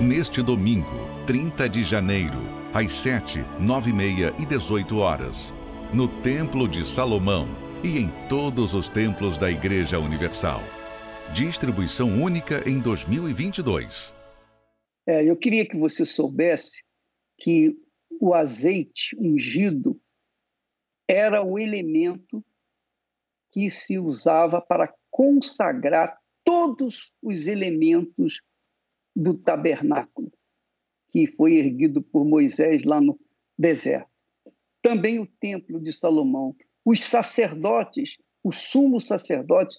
[0.00, 0.86] Neste domingo,
[1.26, 2.38] 30 de janeiro,
[2.72, 5.54] às 7, 9 e meia e 18 horas,
[5.92, 7.48] no Templo de Salomão
[7.82, 10.62] e em todos os templos da Igreja Universal.
[11.32, 14.14] Distribuição única em 2022.
[15.06, 16.82] É, eu queria que você soubesse
[17.38, 17.76] que
[18.20, 20.00] o azeite ungido
[21.08, 22.44] era o elemento
[23.56, 28.42] que se usava para consagrar todos os elementos
[29.16, 30.30] do tabernáculo
[31.08, 33.18] que foi erguido por Moisés lá no
[33.58, 34.10] deserto.
[34.82, 36.54] Também o templo de Salomão.
[36.84, 39.78] Os sacerdotes, os sumos sacerdotes,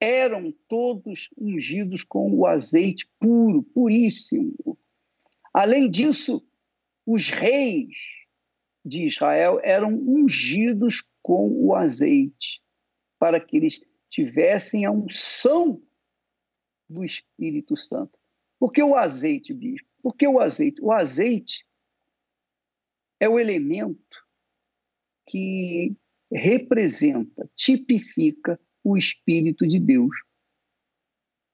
[0.00, 4.78] eram todos ungidos com o azeite puro, puríssimo.
[5.52, 6.42] Além disso,
[7.04, 7.94] os reis
[8.82, 12.62] de Israel eram ungidos com o azeite,
[13.22, 13.80] para que eles
[14.10, 15.80] tivessem a unção
[16.90, 18.18] do Espírito Santo.
[18.58, 19.88] Por que o azeite, bispo?
[20.02, 20.82] Por que o azeite?
[20.82, 21.64] O azeite
[23.20, 24.26] é o elemento
[25.24, 25.94] que
[26.32, 30.16] representa, tipifica o Espírito de Deus.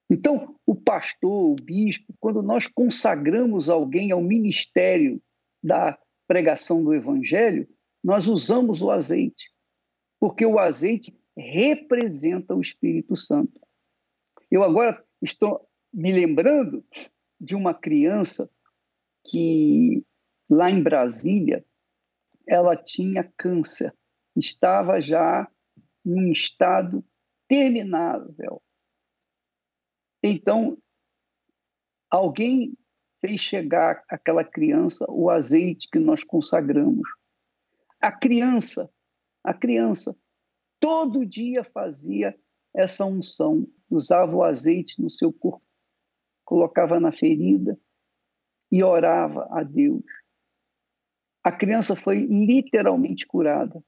[0.08, 5.22] Então, o pastor, o bispo, quando nós consagramos alguém ao ministério
[5.62, 7.68] da pregação do Evangelho,
[8.02, 9.52] nós usamos o azeite,
[10.18, 13.60] porque o azeite representa o Espírito Santo.
[14.50, 16.84] Eu agora estou me lembrando
[17.40, 18.50] de uma criança
[19.24, 20.04] que,
[20.50, 21.64] lá em Brasília,
[22.46, 23.94] ela tinha câncer,
[24.34, 25.48] estava já
[26.04, 27.04] em estado
[27.46, 28.62] terminável.
[30.22, 30.76] Então,
[32.10, 32.76] alguém
[33.20, 37.08] fez chegar àquela criança o azeite que nós consagramos.
[38.00, 38.90] A criança,
[39.44, 40.16] a criança,
[40.80, 42.38] todo dia fazia
[42.74, 45.64] essa unção, usava o azeite no seu corpo,
[46.44, 47.78] colocava na ferida
[48.70, 50.04] e orava a Deus.
[51.42, 53.82] A criança foi literalmente curada,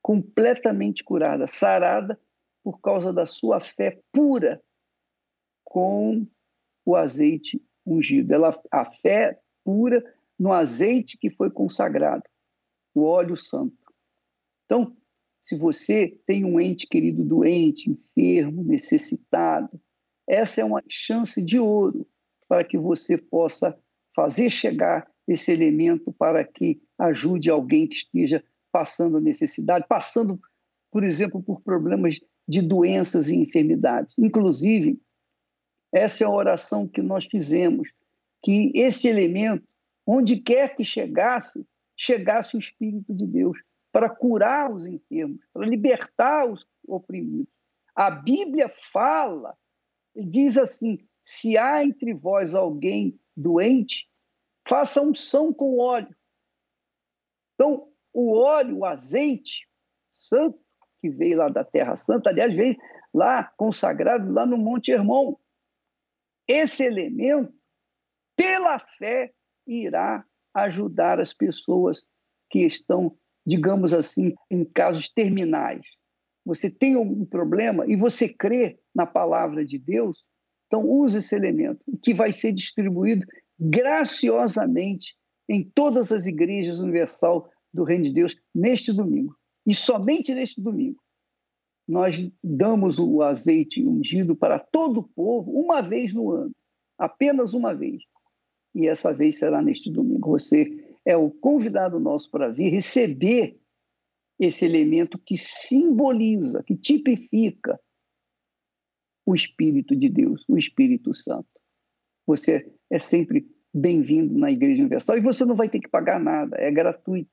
[0.00, 2.18] completamente curada, sarada
[2.62, 4.62] por causa da sua fé pura
[5.64, 6.26] com
[6.84, 8.32] o azeite ungido.
[8.32, 10.02] Ela, a fé pura
[10.38, 12.24] no azeite que foi consagrado,
[12.94, 13.76] o óleo santo.
[14.64, 14.96] Então,
[15.42, 19.68] se você tem um ente querido doente, enfermo, necessitado,
[20.26, 22.06] essa é uma chance de ouro
[22.48, 23.76] para que você possa
[24.14, 30.40] fazer chegar esse elemento para que ajude alguém que esteja passando necessidade, passando,
[30.92, 34.14] por exemplo, por problemas de doenças e enfermidades.
[34.16, 35.00] Inclusive,
[35.92, 37.88] essa é a oração que nós fizemos,
[38.44, 39.66] que esse elemento,
[40.06, 43.58] onde quer que chegasse, chegasse o Espírito de Deus
[43.92, 47.52] para curar os enfermos, para libertar os oprimidos.
[47.94, 49.56] A Bíblia fala,
[50.16, 54.10] diz assim: se há entre vós alguém doente,
[54.66, 56.16] faça unção com óleo.
[57.54, 59.68] Então, o óleo, o azeite
[60.10, 60.58] santo,
[61.00, 62.76] que veio lá da Terra Santa, aliás, veio
[63.12, 65.36] lá consagrado lá no Monte Hermon.
[66.46, 67.54] Esse elemento,
[68.36, 69.32] pela fé,
[69.66, 70.24] irá
[70.54, 72.06] ajudar as pessoas
[72.50, 75.82] que estão, digamos assim, em casos terminais.
[76.44, 80.24] Você tem um problema e você crê na palavra de Deus,
[80.66, 83.26] então use esse elemento, que vai ser distribuído
[83.58, 85.16] graciosamente
[85.48, 89.36] em todas as igrejas universal do Reino de Deus neste domingo.
[89.66, 91.00] E somente neste domingo
[91.86, 96.52] nós damos o azeite ungido para todo o povo uma vez no ano,
[96.98, 98.02] apenas uma vez.
[98.74, 100.30] E essa vez será neste domingo.
[100.30, 100.64] Você
[101.04, 103.58] é o convidado nosso para vir receber
[104.38, 107.78] esse elemento que simboliza, que tipifica
[109.26, 111.48] o Espírito de Deus, o Espírito Santo.
[112.26, 116.56] Você é sempre bem-vindo na Igreja Universal e você não vai ter que pagar nada,
[116.58, 117.30] é gratuito.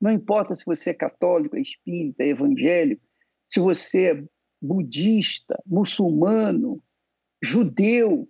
[0.00, 3.02] Não importa se você é católico, é espírita, é evangélico,
[3.50, 4.24] se você é
[4.60, 6.82] budista, muçulmano,
[7.42, 8.28] judeu,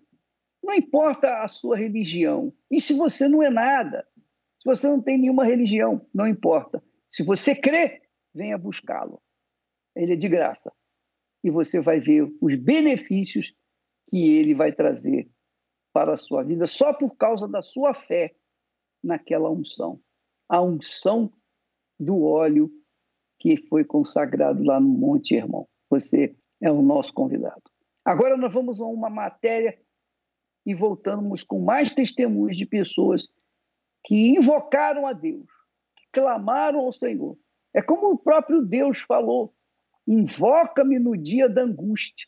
[0.62, 2.53] não importa a sua religião.
[2.70, 4.07] E se você não é nada,
[4.67, 6.83] você não tem nenhuma religião, não importa.
[7.09, 8.03] Se você crê,
[8.35, 9.23] venha buscá-lo.
[9.95, 10.73] Ele é de graça.
[11.45, 13.55] E você vai ver os benefícios
[14.09, 15.31] que ele vai trazer
[15.93, 18.35] para a sua vida só por causa da sua fé
[19.03, 20.01] naquela unção.
[20.49, 21.33] A unção
[21.99, 22.69] do óleo
[23.39, 25.64] que foi consagrado lá no Monte Hermon.
[25.89, 27.62] Você é o nosso convidado.
[28.05, 29.79] Agora nós vamos a uma matéria
[30.67, 33.29] e voltamos com mais testemunhos de pessoas
[34.07, 35.48] que invocaram a Deus,
[35.96, 37.36] que clamaram ao Senhor.
[37.74, 39.52] É como o próprio Deus falou:
[40.07, 42.26] invoca-me no dia da angústia,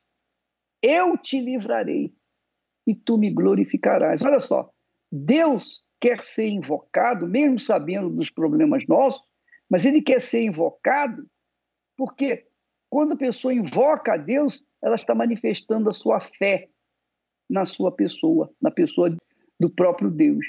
[0.83, 2.13] eu te livrarei
[2.85, 4.25] e tu me glorificarás.
[4.25, 4.69] Olha só,
[5.11, 9.23] Deus quer ser invocado, mesmo sabendo dos problemas nossos,
[9.71, 11.25] mas ele quer ser invocado
[11.97, 12.47] porque
[12.91, 16.69] quando a pessoa invoca a Deus, ela está manifestando a sua fé
[17.49, 19.17] na sua pessoa, na pessoa
[19.61, 20.45] do próprio Deus.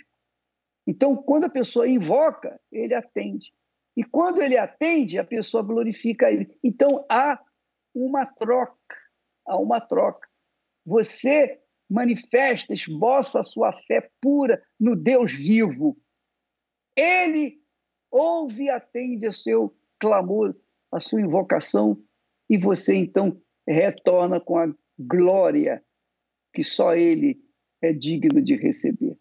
[0.90, 3.54] Então, quando a pessoa invoca, ele atende.
[3.96, 6.58] E quando ele atende, a pessoa glorifica ele.
[6.64, 7.40] Então, há
[7.94, 8.98] uma troca.
[9.46, 10.28] Há uma troca.
[10.84, 15.96] Você manifesta, esboça a sua fé pura no Deus vivo.
[16.98, 17.62] Ele
[18.10, 20.56] ouve e atende o seu clamor,
[20.92, 22.04] a sua invocação,
[22.50, 25.86] e você então retorna com a glória
[26.52, 27.40] que só ele
[27.80, 29.16] é digno de receber.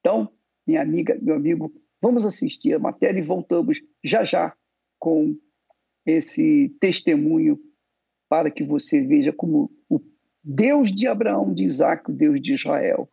[0.00, 0.30] Então,
[0.66, 4.54] minha amiga, meu amigo, vamos assistir a matéria e voltamos já já
[4.98, 5.36] com
[6.06, 7.58] esse testemunho
[8.28, 10.00] para que você veja como o
[10.42, 13.08] Deus de Abraão, de Isaac, o Deus de Israel,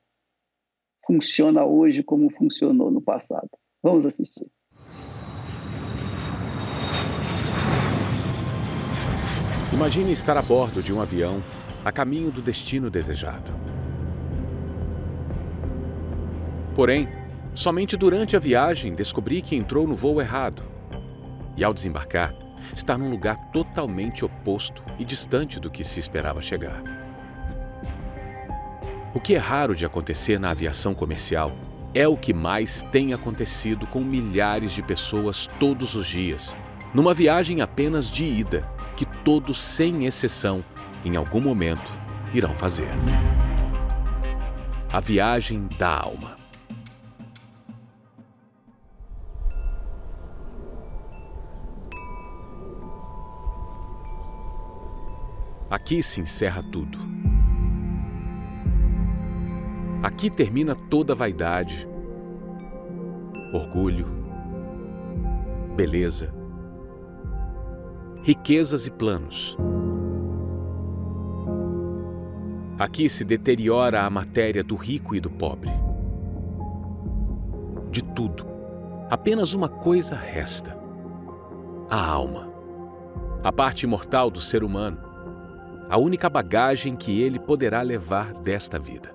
[1.06, 3.49] funciona hoje como funcionou no passado.
[3.82, 4.45] Vamos assistir.
[9.74, 11.41] Imagine estar a bordo de um avião
[11.84, 13.52] a caminho do destino desejado.
[16.76, 17.08] Porém,
[17.54, 20.64] somente durante a viagem descobri que entrou no voo errado.
[21.58, 22.34] E ao desembarcar,
[22.76, 26.82] está num lugar totalmente oposto e distante do que se esperava chegar.
[29.14, 31.52] O que é raro de acontecer na aviação comercial
[31.93, 36.56] é o que mais tem acontecido com milhares de pessoas todos os dias,
[36.93, 40.64] numa viagem apenas de ida, que todos, sem exceção,
[41.04, 41.91] em algum momento,
[42.34, 42.89] irão fazer.
[44.91, 46.41] A viagem da alma.
[55.72, 56.98] Aqui se encerra tudo.
[60.04, 61.88] Aqui termina toda vaidade,
[63.54, 64.06] orgulho,
[65.74, 66.34] beleza,
[68.22, 69.58] riquezas e planos.
[72.78, 75.72] Aqui se deteriora a matéria do rico e do pobre.
[77.90, 78.46] De tudo,
[79.10, 80.78] apenas uma coisa resta:
[81.90, 82.52] a alma,
[83.42, 85.11] a parte imortal do ser humano
[85.92, 89.14] a única bagagem que ele poderá levar desta vida.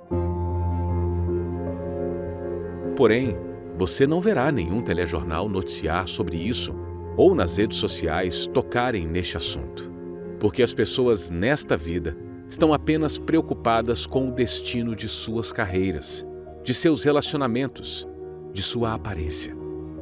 [2.95, 3.35] Porém,
[3.79, 6.74] você não verá nenhum telejornal noticiar sobre isso
[7.16, 9.91] ou nas redes sociais tocarem neste assunto,
[10.39, 12.14] porque as pessoas nesta vida
[12.47, 16.27] estão apenas preocupadas com o destino de suas carreiras,
[16.62, 18.07] de seus relacionamentos,
[18.53, 19.57] de sua aparência,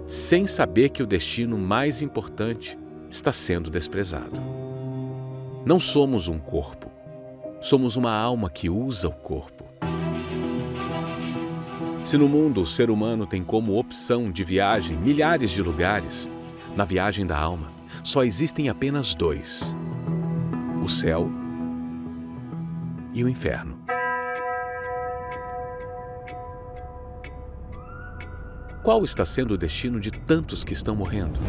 [0.09, 2.77] sem saber que o destino mais importante
[3.09, 4.64] está sendo desprezado.
[5.67, 6.91] Não somos um corpo.
[7.59, 9.65] Somos uma alma que usa o corpo.
[12.03, 16.31] Se no mundo o ser humano tem como opção de viagem milhares de lugares,
[16.77, 19.75] na viagem da alma só existem apenas dois:
[20.85, 21.31] o céu
[23.15, 23.79] e o inferno.
[28.83, 31.41] Qual está sendo o destino de tantos que estão morrendo?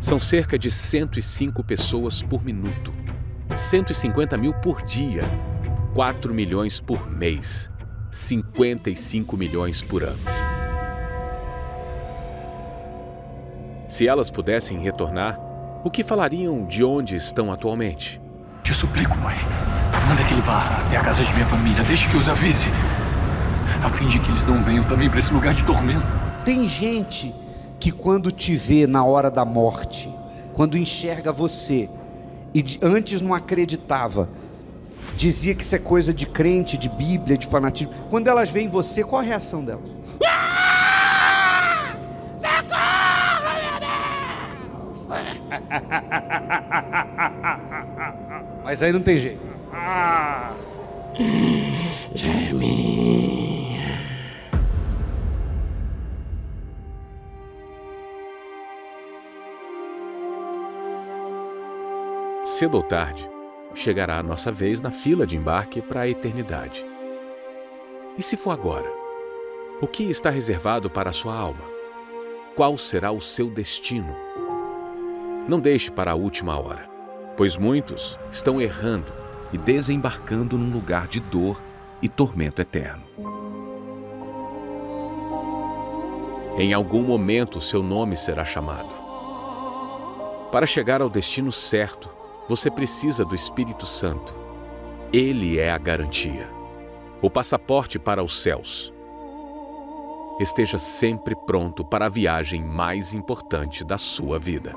[0.00, 2.90] São cerca de 105 pessoas por minuto,
[3.54, 5.24] 150 mil por dia,
[5.94, 7.70] 4 milhões por mês,
[8.10, 10.18] 55 milhões por ano.
[13.90, 15.38] Se elas pudessem retornar,
[15.84, 18.18] o que falariam de onde estão atualmente?
[18.62, 19.36] Te suplico, mãe.
[20.08, 21.84] Manda que ele vá até a casa de minha família.
[21.84, 22.68] Deixe que os avise.
[23.84, 26.06] A fim de que eles não venham também para esse lugar de tormento.
[26.42, 27.34] Tem gente
[27.80, 30.12] que quando te vê na hora da morte,
[30.52, 31.88] quando enxerga você,
[32.54, 34.28] e antes não acreditava,
[35.16, 37.94] dizia que isso é coisa de crente, de Bíblia, de fanatismo.
[38.10, 39.90] Quando elas veem você, qual a reação delas?
[40.26, 41.94] Ah!
[42.38, 43.80] Socorro, meu
[44.84, 45.06] Deus!
[48.62, 49.40] Mas aí não tem jeito.
[49.72, 50.52] Ah!
[62.60, 63.26] Cedo ou tarde,
[63.74, 66.84] chegará a nossa vez na fila de embarque para a eternidade.
[68.18, 68.86] E se for agora?
[69.80, 71.64] O que está reservado para a sua alma?
[72.54, 74.14] Qual será o seu destino?
[75.48, 76.86] Não deixe para a última hora,
[77.34, 79.10] pois muitos estão errando
[79.54, 81.58] e desembarcando num lugar de dor
[82.02, 83.04] e tormento eterno.
[86.58, 88.90] Em algum momento seu nome será chamado.
[90.52, 92.19] Para chegar ao destino certo,
[92.50, 94.34] você precisa do Espírito Santo.
[95.12, 96.50] Ele é a garantia.
[97.22, 98.92] o passaporte para os céus.
[100.40, 104.74] Esteja sempre pronto para a viagem mais importante da sua vida.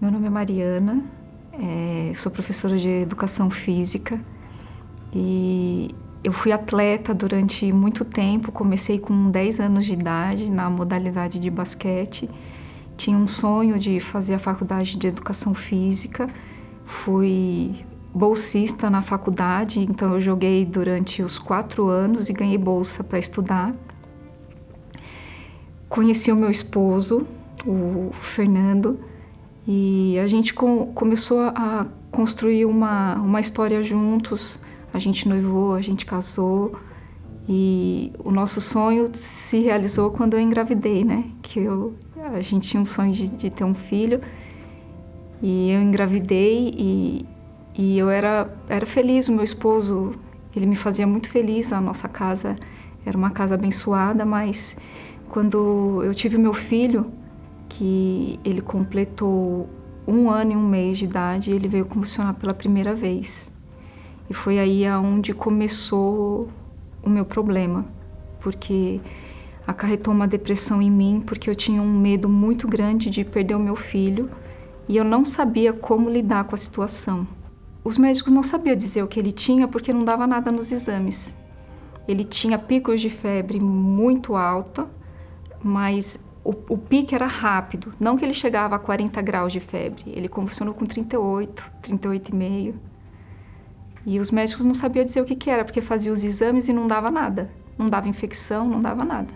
[0.00, 1.04] Meu nome é Mariana,
[1.52, 4.20] é, sou professora de educação física
[5.12, 5.94] e
[6.24, 8.50] eu fui atleta durante muito tempo.
[8.50, 12.30] Comecei com 10 anos de idade na modalidade de basquete.
[12.96, 16.26] Tinha um sonho de fazer a faculdade de educação física.
[16.86, 17.74] Fui
[18.14, 23.74] bolsista na faculdade, então eu joguei durante os quatro anos e ganhei bolsa para estudar.
[25.90, 27.26] Conheci o meu esposo,
[27.66, 28.98] o Fernando
[29.66, 34.58] e a gente com, começou a construir uma, uma história juntos.
[34.94, 36.76] A gente noivou, a gente casou.
[37.48, 41.24] E o nosso sonho se realizou quando eu engravidei, né?
[41.42, 41.94] Que eu,
[42.32, 44.20] a gente tinha um sonho de, de ter um filho.
[45.42, 47.26] E eu engravidei e,
[47.76, 49.28] e eu era, era feliz.
[49.28, 50.12] O meu esposo,
[50.54, 51.72] ele me fazia muito feliz.
[51.72, 52.56] A nossa casa
[53.04, 54.78] era uma casa abençoada, mas
[55.28, 57.12] quando eu tive meu filho,
[57.68, 59.68] que ele completou
[60.06, 63.53] um ano e um mês de idade ele veio convulsionar pela primeira vez.
[64.28, 66.48] E foi aí aonde começou
[67.02, 67.84] o meu problema,
[68.40, 69.00] porque
[69.66, 73.60] acarretou uma depressão em mim, porque eu tinha um medo muito grande de perder o
[73.60, 74.30] meu filho
[74.88, 77.26] e eu não sabia como lidar com a situação.
[77.82, 81.36] Os médicos não sabiam dizer o que ele tinha porque não dava nada nos exames.
[82.06, 84.88] Ele tinha picos de febre muito alta,
[85.62, 90.04] mas o, o pique era rápido, não que ele chegava a 40 graus de febre,
[90.06, 92.74] ele convulsionou com 38, 38,5.
[94.06, 96.72] E os médicos não sabiam dizer o que, que era, porque fazia os exames e
[96.72, 97.50] não dava nada.
[97.78, 99.32] Não dava infecção, não dava nada.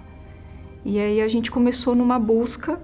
[0.84, 2.80] E aí a gente começou numa busca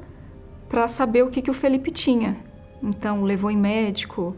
[0.69, 2.37] para saber o que, que o Felipe tinha.
[2.83, 4.35] Então, levou em médico,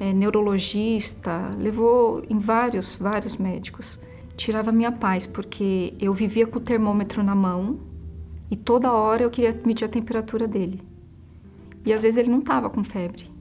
[0.00, 4.00] é, neurologista, levou em vários, vários médicos.
[4.36, 7.78] Tirava minha paz, porque eu vivia com o termômetro na mão,
[8.50, 10.82] e toda hora eu queria medir a temperatura dele.
[11.84, 13.35] E às vezes ele não estava com febre.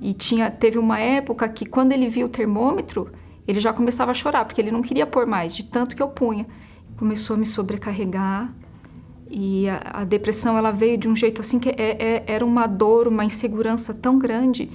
[0.00, 3.10] E tinha, teve uma época que quando ele viu o termômetro,
[3.46, 6.08] ele já começava a chorar, porque ele não queria pôr mais, de tanto que eu
[6.08, 6.46] punha.
[6.96, 8.52] Começou a me sobrecarregar
[9.30, 12.66] e a, a depressão ela veio de um jeito assim que é, é, era uma
[12.66, 14.70] dor, uma insegurança tão grande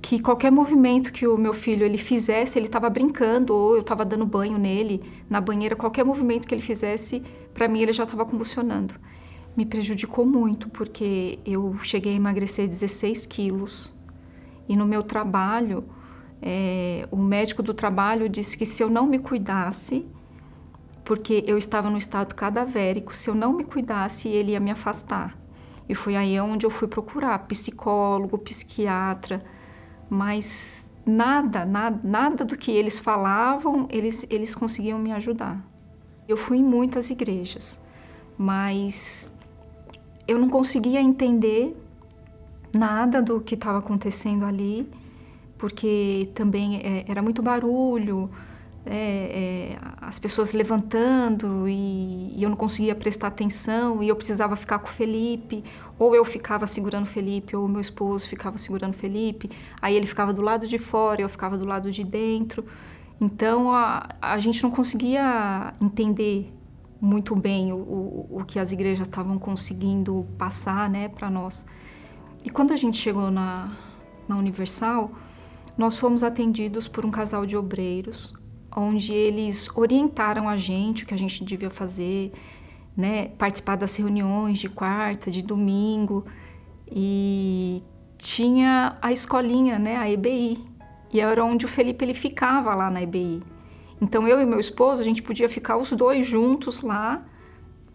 [0.00, 4.04] que qualquer movimento que o meu filho ele fizesse, ele estava brincando ou eu estava
[4.04, 8.24] dando banho nele na banheira, qualquer movimento que ele fizesse, para mim ele já estava
[8.24, 8.94] convulsionando.
[9.54, 13.92] Me prejudicou muito porque eu cheguei a emagrecer 16 quilos
[14.70, 15.84] e no meu trabalho
[16.40, 20.08] é, o médico do trabalho disse que se eu não me cuidasse,
[21.04, 25.36] porque eu estava no estado cadavérico, se eu não me cuidasse ele ia me afastar.
[25.88, 29.42] E foi aí onde eu fui procurar psicólogo, psiquiatra
[30.08, 35.64] mas nada, nada, nada do que eles falavam, eles, eles conseguiam me ajudar.
[36.28, 37.80] Eu fui em muitas igrejas,
[38.38, 39.36] mas
[40.28, 41.76] eu não conseguia entender
[42.72, 44.88] nada do que estava acontecendo ali,
[45.58, 48.30] porque também é, era muito barulho,
[48.86, 54.56] é, é, as pessoas levantando e, e, eu não conseguia prestar atenção e eu precisava
[54.56, 55.62] ficar com o Felipe,
[55.98, 59.50] ou eu ficava segurando o Felipe, ou meu esposo ficava segurando o Felipe,
[59.82, 62.64] aí ele ficava do lado de fora, eu ficava do lado de dentro.
[63.20, 66.50] Então a, a gente não conseguia entender
[67.00, 71.66] muito bem o, o, o que as igrejas estavam conseguindo passar né, para nós.
[72.44, 73.70] E quando a gente chegou na,
[74.26, 75.10] na Universal,
[75.76, 78.34] nós fomos atendidos por um casal de obreiros
[78.74, 82.32] onde eles orientaram a gente o que a gente devia fazer,
[82.96, 86.24] né, participar das reuniões de quarta, de domingo
[86.90, 87.82] e
[88.18, 90.64] tinha a escolinha, né, a EBI,
[91.12, 93.42] e era onde o Felipe ele ficava lá na EBI.
[94.00, 97.22] Então eu e meu esposo a gente podia ficar os dois juntos lá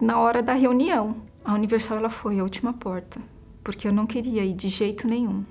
[0.00, 1.16] na hora da reunião.
[1.44, 3.20] A Universal ela foi a última porta,
[3.66, 5.44] porque eu não queria ir de jeito nenhum.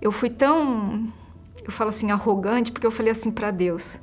[0.00, 1.12] Eu fui tão
[1.64, 3.98] eu falo assim, arrogante, porque eu falei assim para Deus.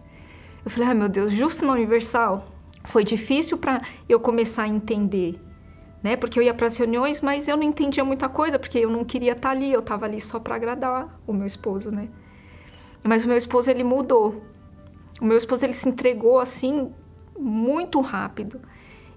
[0.65, 2.45] Eu falei, ah, meu Deus, justo na Universal.
[2.83, 5.39] Foi difícil para eu começar a entender,
[6.03, 6.17] né?
[6.17, 9.05] Porque eu ia para as reuniões, mas eu não entendia muita coisa, porque eu não
[9.05, 12.09] queria estar tá ali, eu estava ali só para agradar o meu esposo, né?
[13.01, 14.43] Mas o meu esposo, ele mudou.
[15.21, 16.91] O meu esposo, ele se entregou assim,
[17.39, 18.59] muito rápido.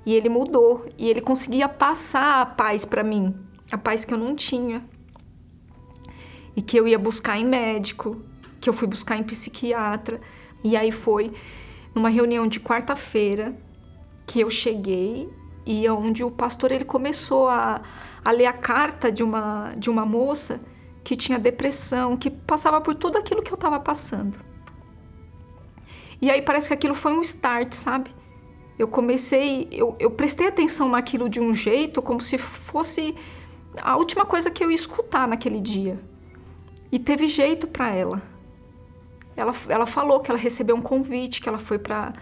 [0.06, 0.86] E ele mudou.
[0.96, 3.34] E ele conseguia passar a paz para mim,
[3.72, 4.84] a paz que eu não tinha.
[6.54, 8.20] E que eu ia buscar em médico,
[8.60, 10.20] que eu fui buscar em psiquiatra.
[10.62, 11.32] E aí foi
[11.94, 13.56] numa reunião de quarta-feira
[14.26, 15.28] que eu cheguei
[15.64, 17.80] e onde o pastor ele começou a,
[18.24, 20.60] a ler a carta de uma, de uma moça
[21.02, 24.38] que tinha depressão, que passava por tudo aquilo que eu estava passando.
[26.20, 28.14] E aí parece que aquilo foi um start, sabe?
[28.78, 33.14] Eu comecei, eu, eu prestei atenção naquilo de um jeito como se fosse
[33.80, 35.98] a última coisa que eu ia escutar naquele dia.
[36.90, 38.22] E teve jeito para ela.
[39.36, 39.54] ela.
[39.68, 42.12] Ela falou que ela recebeu um convite, que ela foi para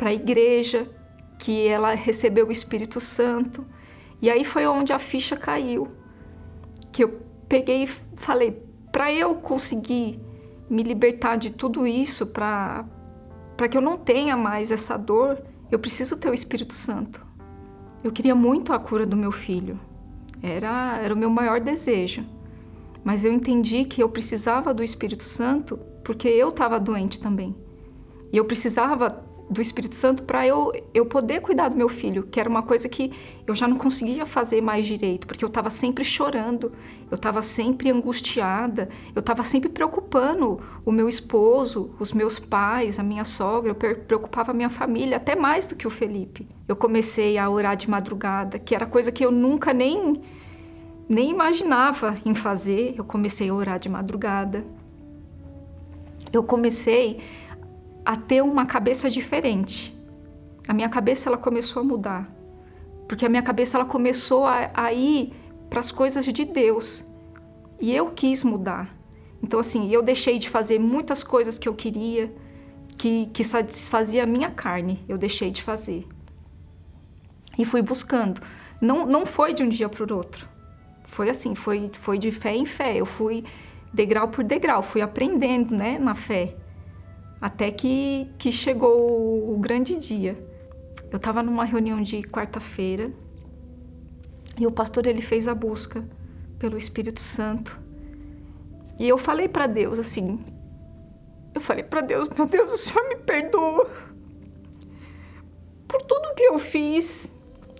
[0.00, 0.90] a igreja,
[1.38, 3.64] que ela recebeu o Espírito Santo.
[4.20, 5.88] E aí foi onde a ficha caiu.
[6.90, 7.86] Que eu peguei e
[8.16, 10.20] falei: para eu conseguir
[10.68, 12.84] me libertar de tudo isso, para
[13.70, 15.40] que eu não tenha mais essa dor,
[15.70, 17.24] eu preciso ter o Espírito Santo.
[18.02, 19.78] Eu queria muito a cura do meu filho.
[20.46, 22.24] Era, era o meu maior desejo.
[23.02, 27.54] Mas eu entendi que eu precisava do Espírito Santo porque eu estava doente também.
[28.32, 32.40] E eu precisava do Espírito Santo para eu, eu poder cuidar do meu filho, que
[32.40, 33.12] era uma coisa que
[33.46, 36.72] eu já não conseguia fazer mais direito, porque eu estava sempre chorando,
[37.10, 43.02] eu estava sempre angustiada, eu estava sempre preocupando o meu esposo, os meus pais, a
[43.02, 46.48] minha sogra, eu preocupava a minha família, até mais do que o Felipe.
[46.66, 50.20] Eu comecei a orar de madrugada, que era coisa que eu nunca nem,
[51.08, 54.64] nem imaginava em fazer, eu comecei a orar de madrugada.
[56.32, 57.20] Eu comecei
[58.06, 59.92] a ter uma cabeça diferente.
[60.68, 62.32] A minha cabeça ela começou a mudar,
[63.08, 65.32] porque a minha cabeça ela começou a, a ir
[65.68, 67.04] para as coisas de Deus
[67.80, 68.96] e eu quis mudar.
[69.42, 72.32] Então assim, eu deixei de fazer muitas coisas que eu queria,
[72.96, 76.06] que, que satisfazia a minha carne, eu deixei de fazer.
[77.58, 78.40] E fui buscando.
[78.80, 80.48] Não, não foi de um dia para o outro.
[81.06, 82.96] Foi assim, foi, foi de fé em fé.
[82.96, 83.44] Eu fui
[83.92, 86.54] degrau por degrau, fui aprendendo né, na fé.
[87.40, 90.36] Até que, que chegou o grande dia.
[91.10, 93.12] Eu estava numa reunião de quarta-feira
[94.58, 96.04] e o pastor ele fez a busca
[96.58, 97.78] pelo Espírito Santo.
[98.98, 100.42] E eu falei para Deus assim,
[101.54, 103.90] eu falei para Deus, meu Deus, o Senhor me perdoa
[105.86, 107.32] por tudo que eu fiz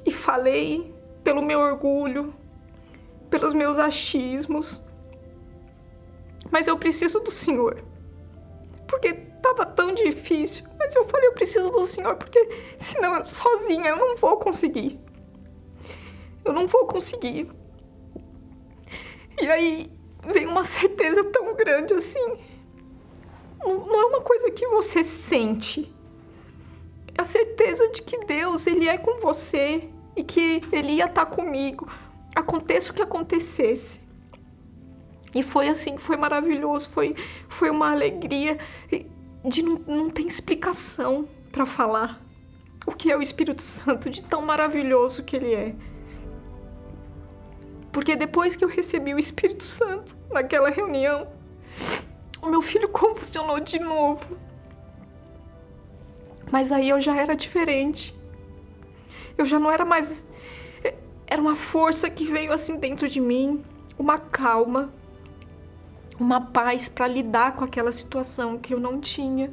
[0.04, 0.94] e falei,
[1.24, 2.32] pelo meu orgulho,
[3.28, 4.80] pelos meus achismos.
[6.50, 7.82] Mas eu preciso do Senhor.
[8.86, 9.14] Porque
[9.46, 12.48] Tava tão difícil, mas eu falei, eu preciso do Senhor, porque
[12.80, 14.98] senão sozinha eu não vou conseguir.
[16.44, 17.48] Eu não vou conseguir.
[19.40, 19.88] E aí
[20.32, 22.38] vem uma certeza tão grande assim.
[23.62, 25.94] Não é uma coisa que você sente.
[27.16, 31.26] É a certeza de que Deus, Ele é com você e que Ele ia estar
[31.26, 31.88] comigo,
[32.34, 34.00] aconteça o que acontecesse.
[35.32, 37.14] E foi assim, foi maravilhoso, foi,
[37.48, 38.58] foi uma alegria
[39.46, 42.20] de não, não tem explicação para falar
[42.86, 45.74] o que é o Espírito Santo, de tão maravilhoso que ele é.
[47.92, 51.28] Porque depois que eu recebi o Espírito Santo naquela reunião,
[52.42, 54.36] o meu filho convulsionou de novo.
[56.50, 58.14] Mas aí eu já era diferente.
[59.38, 60.26] Eu já não era mais.
[61.26, 63.64] Era uma força que veio assim dentro de mim,
[63.98, 64.92] uma calma,
[66.18, 69.52] uma paz para lidar com aquela situação que eu não tinha.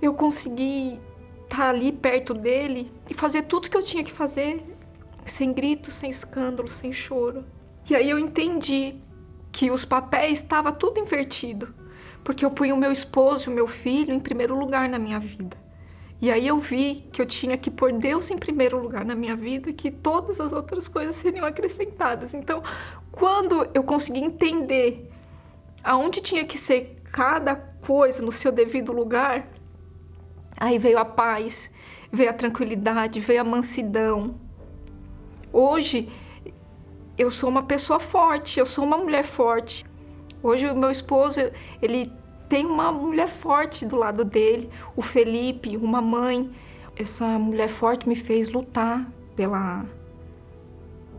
[0.00, 1.00] Eu consegui
[1.44, 4.62] estar tá ali perto dele e fazer tudo que eu tinha que fazer,
[5.26, 7.44] sem gritos, sem escândalo, sem choro.
[7.88, 8.96] E aí eu entendi
[9.50, 11.74] que os papéis estavam tudo invertido,
[12.22, 15.18] porque eu punha o meu esposo e o meu filho em primeiro lugar na minha
[15.18, 15.56] vida.
[16.20, 19.36] E aí eu vi que eu tinha que pôr Deus em primeiro lugar na minha
[19.36, 22.34] vida, que todas as outras coisas seriam acrescentadas.
[22.34, 22.62] Então,
[23.12, 25.10] quando eu consegui entender
[25.82, 29.48] aonde tinha que ser cada coisa no seu devido lugar,
[30.56, 31.72] aí veio a paz,
[32.12, 34.34] veio a tranquilidade, veio a mansidão.
[35.52, 36.08] Hoje
[37.16, 39.84] eu sou uma pessoa forte, eu sou uma mulher forte.
[40.42, 41.40] Hoje o meu esposo,
[41.82, 42.12] ele
[42.48, 46.50] tem uma mulher forte do lado dele, o Felipe, uma mãe.
[46.96, 49.84] Essa mulher forte me fez lutar pela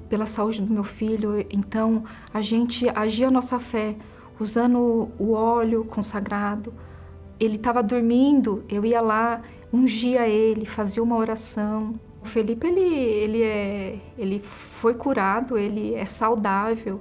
[0.09, 1.45] pela saúde do meu filho.
[1.49, 2.03] Então,
[2.33, 3.95] a gente agia a nossa fé
[4.39, 6.73] usando o óleo consagrado.
[7.39, 9.41] Ele estava dormindo, eu ia lá,
[9.71, 11.99] ungia ele, fazia uma oração.
[12.21, 16.99] O Felipe ele ele é ele foi curado, ele é saudável.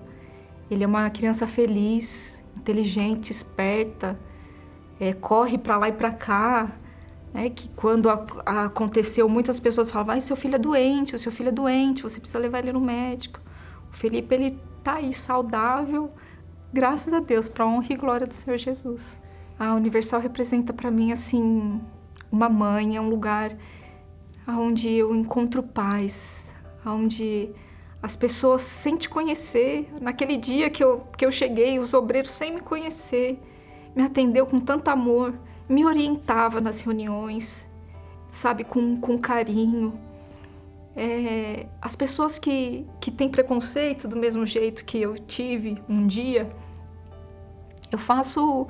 [0.71, 4.19] Ele é uma criança feliz, inteligente, esperta,
[5.01, 6.71] é, corre para lá e para cá.
[7.35, 11.31] É que quando a, a aconteceu, muitas pessoas falavam: seu filho é doente, o seu
[11.31, 13.41] filho é doente, você precisa levar ele no médico.
[13.93, 16.11] O Felipe, ele tá aí saudável,
[16.73, 19.23] graças a Deus, para honra e glória do Senhor Jesus.
[19.59, 21.81] A Universal representa para mim, assim,
[22.31, 23.57] uma mãe, é um lugar
[24.47, 26.53] onde eu encontro paz,
[26.85, 27.51] onde
[28.03, 32.55] as pessoas sem te conhecer, naquele dia que eu, que eu cheguei, os obreiros sem
[32.55, 33.39] me conhecer,
[33.95, 35.35] me atendeu com tanto amor,
[35.69, 37.69] me orientava nas reuniões,
[38.29, 39.99] sabe, com, com carinho.
[40.97, 46.49] É, as pessoas que, que têm preconceito do mesmo jeito que eu tive um dia,
[47.93, 48.67] eu faço,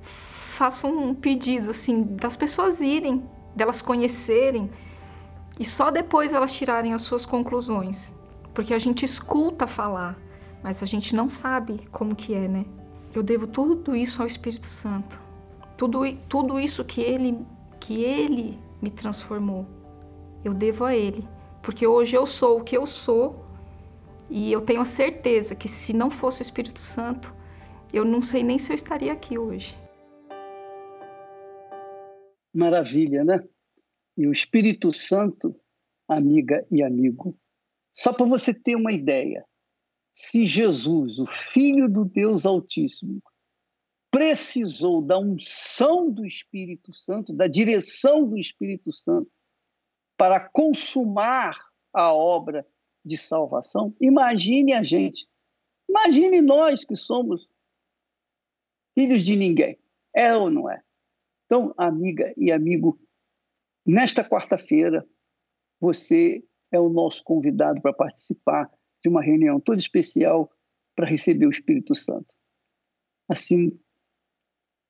[0.00, 3.24] faço um pedido assim das pessoas irem,
[3.54, 4.70] delas conhecerem
[5.58, 8.14] e só depois elas tirarem as suas conclusões
[8.54, 10.18] porque a gente escuta falar,
[10.62, 12.64] mas a gente não sabe como que é, né?
[13.14, 15.20] Eu devo tudo isso ao Espírito Santo.
[15.82, 17.44] Tudo, tudo isso que ele,
[17.80, 19.66] que ele me transformou,
[20.44, 21.26] eu devo a ele.
[21.60, 23.44] Porque hoje eu sou o que eu sou
[24.30, 27.34] e eu tenho a certeza que se não fosse o Espírito Santo,
[27.92, 29.76] eu não sei nem se eu estaria aqui hoje.
[32.54, 33.44] Maravilha, né?
[34.16, 35.52] E o Espírito Santo,
[36.06, 37.36] amiga e amigo,
[37.92, 39.44] só para você ter uma ideia,
[40.12, 43.20] se Jesus, o Filho do Deus Altíssimo,
[44.12, 49.32] precisou da unção do Espírito Santo, da direção do Espírito Santo,
[50.18, 51.58] para consumar
[51.94, 52.66] a obra
[53.02, 55.26] de salvação, imagine a gente.
[55.88, 57.48] Imagine nós que somos
[58.94, 59.78] filhos de ninguém.
[60.14, 60.82] É ou não é?
[61.46, 63.00] Então, amiga e amigo,
[63.84, 65.06] nesta quarta-feira,
[65.80, 68.70] você é o nosso convidado para participar
[69.02, 70.52] de uma reunião toda especial
[70.94, 72.34] para receber o Espírito Santo.
[73.28, 73.78] Assim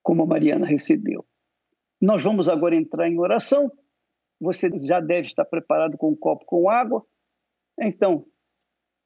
[0.03, 1.25] como a Mariana recebeu.
[2.01, 3.71] Nós vamos agora entrar em oração.
[4.41, 7.07] Você já deve estar preparado com um copo com água.
[7.81, 8.27] Então,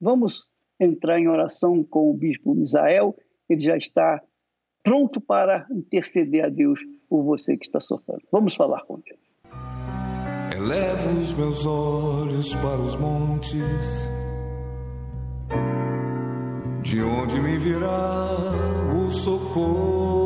[0.00, 3.14] vamos entrar em oração com o bispo Misael.
[3.48, 4.22] Ele já está
[4.82, 8.22] pronto para interceder a Deus por você que está sofrendo.
[8.32, 9.18] Vamos falar com ele.
[10.56, 14.08] Elevo os meus olhos para os montes,
[16.82, 18.30] de onde me virá
[18.90, 20.25] o socorro.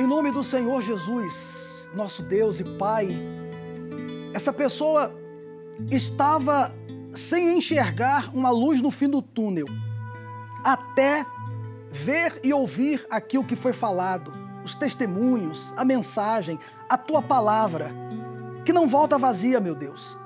[0.00, 3.10] Em nome do Senhor Jesus, nosso Deus e Pai,
[4.32, 5.14] essa pessoa
[5.90, 6.74] estava
[7.14, 9.66] sem enxergar uma luz no fim do túnel,
[10.64, 11.26] até
[11.92, 14.32] ver e ouvir aquilo que foi falado
[14.64, 17.92] os testemunhos, a mensagem, a tua palavra,
[18.64, 20.16] que não volta vazia, meu Deus.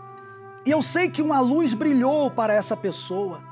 [0.64, 3.42] E eu sei que uma luz brilhou para essa pessoa.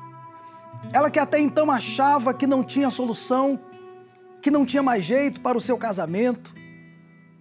[0.93, 3.59] Ela que até então achava que não tinha solução,
[4.43, 6.53] que não tinha mais jeito para o seu casamento,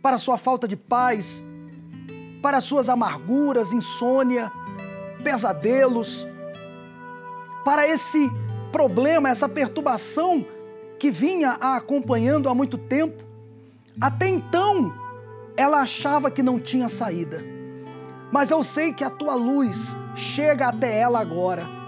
[0.01, 1.43] para a sua falta de paz,
[2.41, 4.51] para as suas amarguras, insônia,
[5.23, 6.27] pesadelos,
[7.65, 8.29] para esse
[8.71, 10.45] problema, essa perturbação
[10.99, 13.23] que vinha a acompanhando há muito tempo.
[13.99, 14.93] Até então,
[15.57, 17.43] ela achava que não tinha saída.
[18.31, 21.80] Mas eu sei que a tua luz chega até ela agora.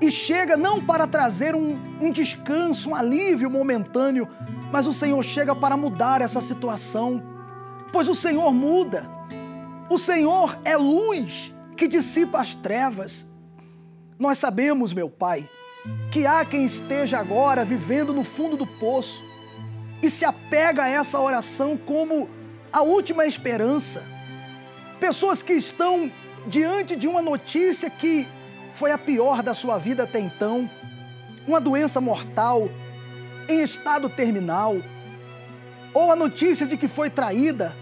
[0.00, 4.28] E chega não para trazer um, um descanso, um alívio momentâneo,
[4.70, 7.22] mas o Senhor chega para mudar essa situação.
[7.92, 9.08] Pois o Senhor muda.
[9.88, 13.26] O Senhor é luz que dissipa as trevas.
[14.18, 15.48] Nós sabemos, meu Pai,
[16.10, 19.24] que há quem esteja agora vivendo no fundo do poço,
[20.02, 22.28] e se apega a essa oração como
[22.72, 24.02] a última esperança.
[25.00, 26.10] Pessoas que estão
[26.46, 28.26] diante de uma notícia que
[28.76, 30.70] foi a pior da sua vida até então,
[31.46, 32.68] uma doença mortal,
[33.48, 34.76] em estado terminal,
[35.92, 37.74] ou a notícia de que foi traída,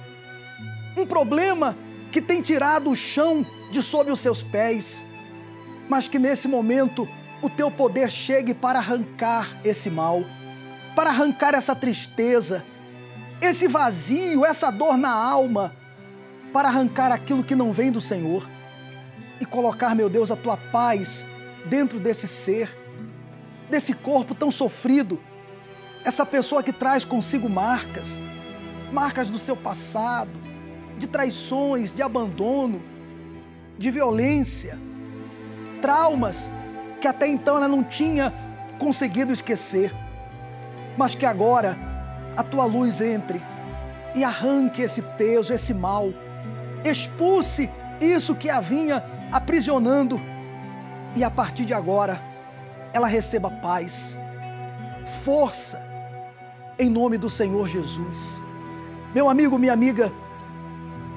[0.97, 1.77] um problema
[2.11, 5.05] que tem tirado o chão de sob os seus pés,
[5.89, 7.07] mas que nesse momento
[7.43, 10.25] o teu poder chegue para arrancar esse mal
[10.95, 12.65] para arrancar essa tristeza,
[13.41, 15.75] esse vazio, essa dor na alma,
[16.53, 18.49] para arrancar aquilo que não vem do Senhor
[19.41, 21.27] e colocar, meu Deus, a tua paz
[21.67, 22.77] dentro desse ser,
[23.69, 25.21] desse corpo tão sofrido,
[26.05, 28.19] essa pessoa que traz consigo marcas,
[28.93, 30.31] marcas do seu passado,
[30.99, 32.83] de traições, de abandono,
[33.79, 34.79] de violência,
[35.81, 36.51] traumas
[37.01, 38.33] que até então ela não tinha
[38.79, 39.93] conseguido esquecer
[40.97, 41.77] mas que agora
[42.37, 43.41] a tua luz entre
[44.15, 46.13] e arranque esse peso, esse mal,
[46.85, 47.71] expulse
[48.01, 49.03] isso que a vinha
[49.35, 50.19] aprisionando
[51.15, 52.23] e a partir de agora
[52.93, 54.17] ela receba paz,
[55.25, 55.85] força,
[56.79, 58.41] em nome do Senhor Jesus.
[59.15, 60.11] Meu amigo, minha amiga,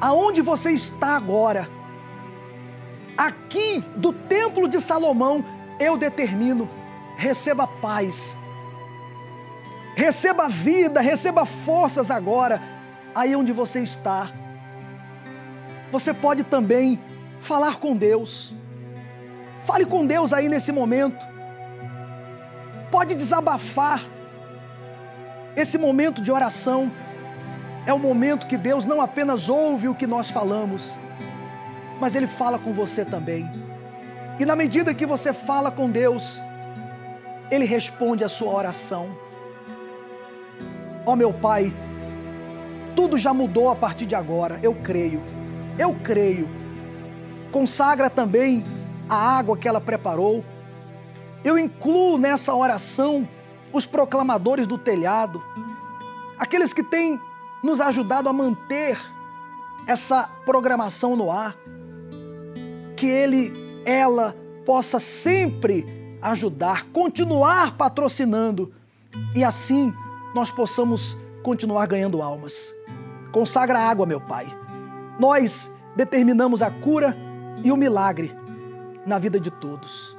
[0.02, 1.70] aonde você está agora?
[3.18, 5.46] Aqui do Templo de Salomão,
[5.80, 6.68] eu determino,
[7.16, 8.36] receba paz
[9.98, 12.62] Receba vida, receba forças agora,
[13.16, 14.30] aí onde você está.
[15.92, 17.00] você pode também
[17.40, 18.54] falar com Deus.
[19.64, 21.26] Fale com Deus aí nesse momento.
[22.92, 24.02] Pode desabafar.
[25.56, 26.92] Esse momento de oração
[27.86, 30.94] é o momento que Deus não apenas ouve o que nós falamos,
[32.00, 33.50] mas Ele fala com você também.
[34.40, 36.42] E na medida que você fala com Deus,
[37.50, 39.10] Ele responde a sua oração.
[41.06, 41.74] Ó oh, meu Pai,
[42.96, 45.24] tudo já mudou a partir de agora, eu creio,
[45.80, 46.67] eu creio.
[47.58, 48.64] Consagra também
[49.10, 50.46] a água que ela preparou.
[51.44, 53.28] Eu incluo nessa oração
[53.74, 55.42] os proclamadores do telhado,
[56.38, 57.20] aqueles que têm
[57.64, 58.96] nos ajudado a manter
[59.88, 61.56] essa programação no ar,
[62.96, 63.52] que ele,
[63.84, 65.84] ela possa sempre
[66.22, 68.72] ajudar, continuar patrocinando
[69.34, 69.92] e assim
[70.36, 72.54] nós possamos continuar ganhando almas.
[73.32, 74.46] Consagra a água, meu Pai.
[75.20, 77.18] Nós determinamos a cura
[77.64, 78.34] e o milagre
[79.06, 80.16] na vida de todos.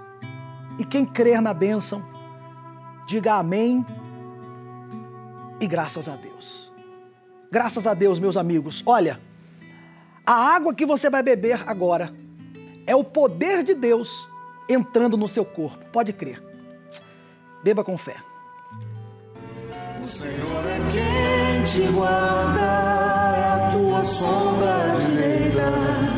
[0.79, 2.05] E quem crer na bênção,
[3.07, 3.85] diga amém
[5.61, 6.73] e graças a Deus.
[7.51, 8.83] Graças a Deus, meus amigos.
[8.87, 9.21] Olha,
[10.27, 12.15] a água que você vai beber agora
[12.87, 14.29] é o poder de Deus
[14.69, 15.85] entrando no seu corpo.
[15.91, 16.43] Pode crer.
[17.63, 18.17] Beba com fé.
[20.05, 26.18] O Senhor é quem te guarda, é a tua sombra direita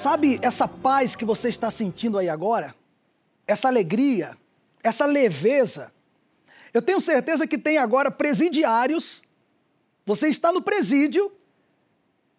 [0.00, 2.74] Sabe essa paz que você está sentindo aí agora?
[3.46, 4.34] Essa alegria,
[4.82, 5.92] essa leveza.
[6.72, 9.22] Eu tenho certeza que tem agora presidiários.
[10.06, 11.30] Você está no presídio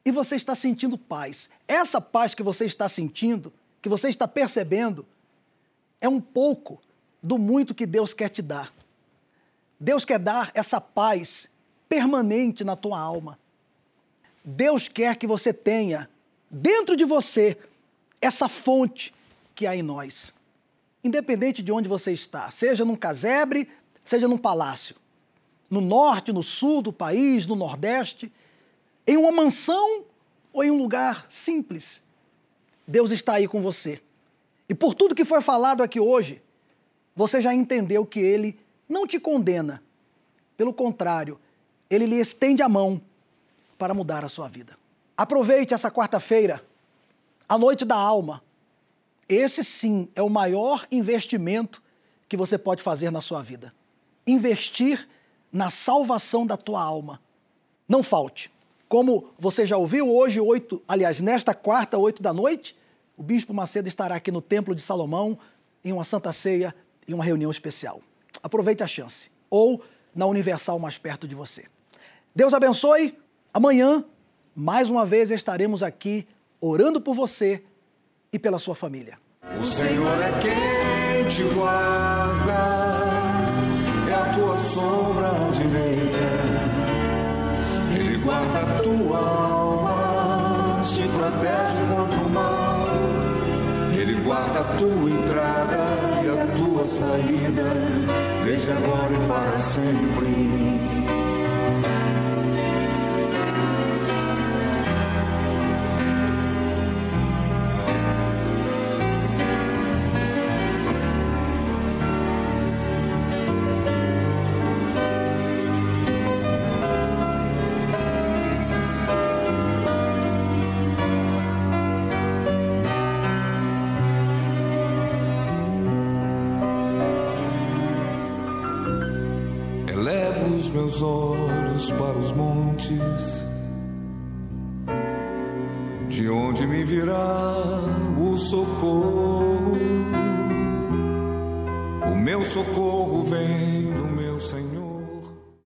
[0.03, 1.51] e você está sentindo paz.
[1.67, 5.05] Essa paz que você está sentindo, que você está percebendo,
[6.01, 6.81] é um pouco
[7.21, 8.73] do muito que Deus quer te dar.
[9.79, 11.47] Deus quer dar essa paz
[11.87, 13.37] permanente na tua alma.
[14.43, 16.09] Deus quer que você tenha
[16.51, 17.57] dentro de você
[18.19, 19.13] essa fonte
[19.55, 20.33] que há em nós.
[21.03, 23.69] Independente de onde você está, seja num casebre,
[24.03, 24.95] seja num palácio,
[25.69, 28.31] no norte, no sul do país, no nordeste,
[29.07, 30.03] em uma mansão
[30.53, 32.03] ou em um lugar simples,
[32.85, 34.01] Deus está aí com você.
[34.67, 36.41] E por tudo que foi falado aqui hoje,
[37.15, 39.81] você já entendeu que Ele não te condena.
[40.57, 41.39] Pelo contrário,
[41.89, 43.01] Ele lhe estende a mão
[43.77, 44.80] para mudar a sua vida.
[45.21, 46.63] Aproveite essa quarta-feira,
[47.47, 48.41] a noite da alma.
[49.29, 51.79] Esse sim é o maior investimento
[52.27, 53.71] que você pode fazer na sua vida.
[54.25, 55.07] Investir
[55.53, 57.21] na salvação da tua alma.
[57.87, 58.51] Não falte.
[58.89, 62.75] Como você já ouviu, hoje, oito, aliás, nesta quarta, oito da noite,
[63.15, 65.37] o Bispo Macedo estará aqui no Templo de Salomão
[65.85, 66.73] em uma santa ceia
[67.07, 68.01] e uma reunião especial.
[68.41, 69.29] Aproveite a chance.
[69.51, 69.83] Ou
[70.15, 71.65] na Universal mais perto de você.
[72.35, 73.15] Deus abençoe.
[73.53, 74.03] Amanhã
[74.55, 76.27] mais uma vez estaremos aqui
[76.59, 77.63] orando por você
[78.31, 79.17] e pela sua família.
[79.59, 82.51] O Senhor é quem te guarda,
[84.09, 86.31] é a tua sombra direita.
[87.97, 92.87] Ele guarda a tua alma, te protege contra o mal.
[93.97, 95.77] Ele guarda a tua entrada
[96.23, 97.73] e a tua saída,
[98.43, 100.90] desde agora e para sempre.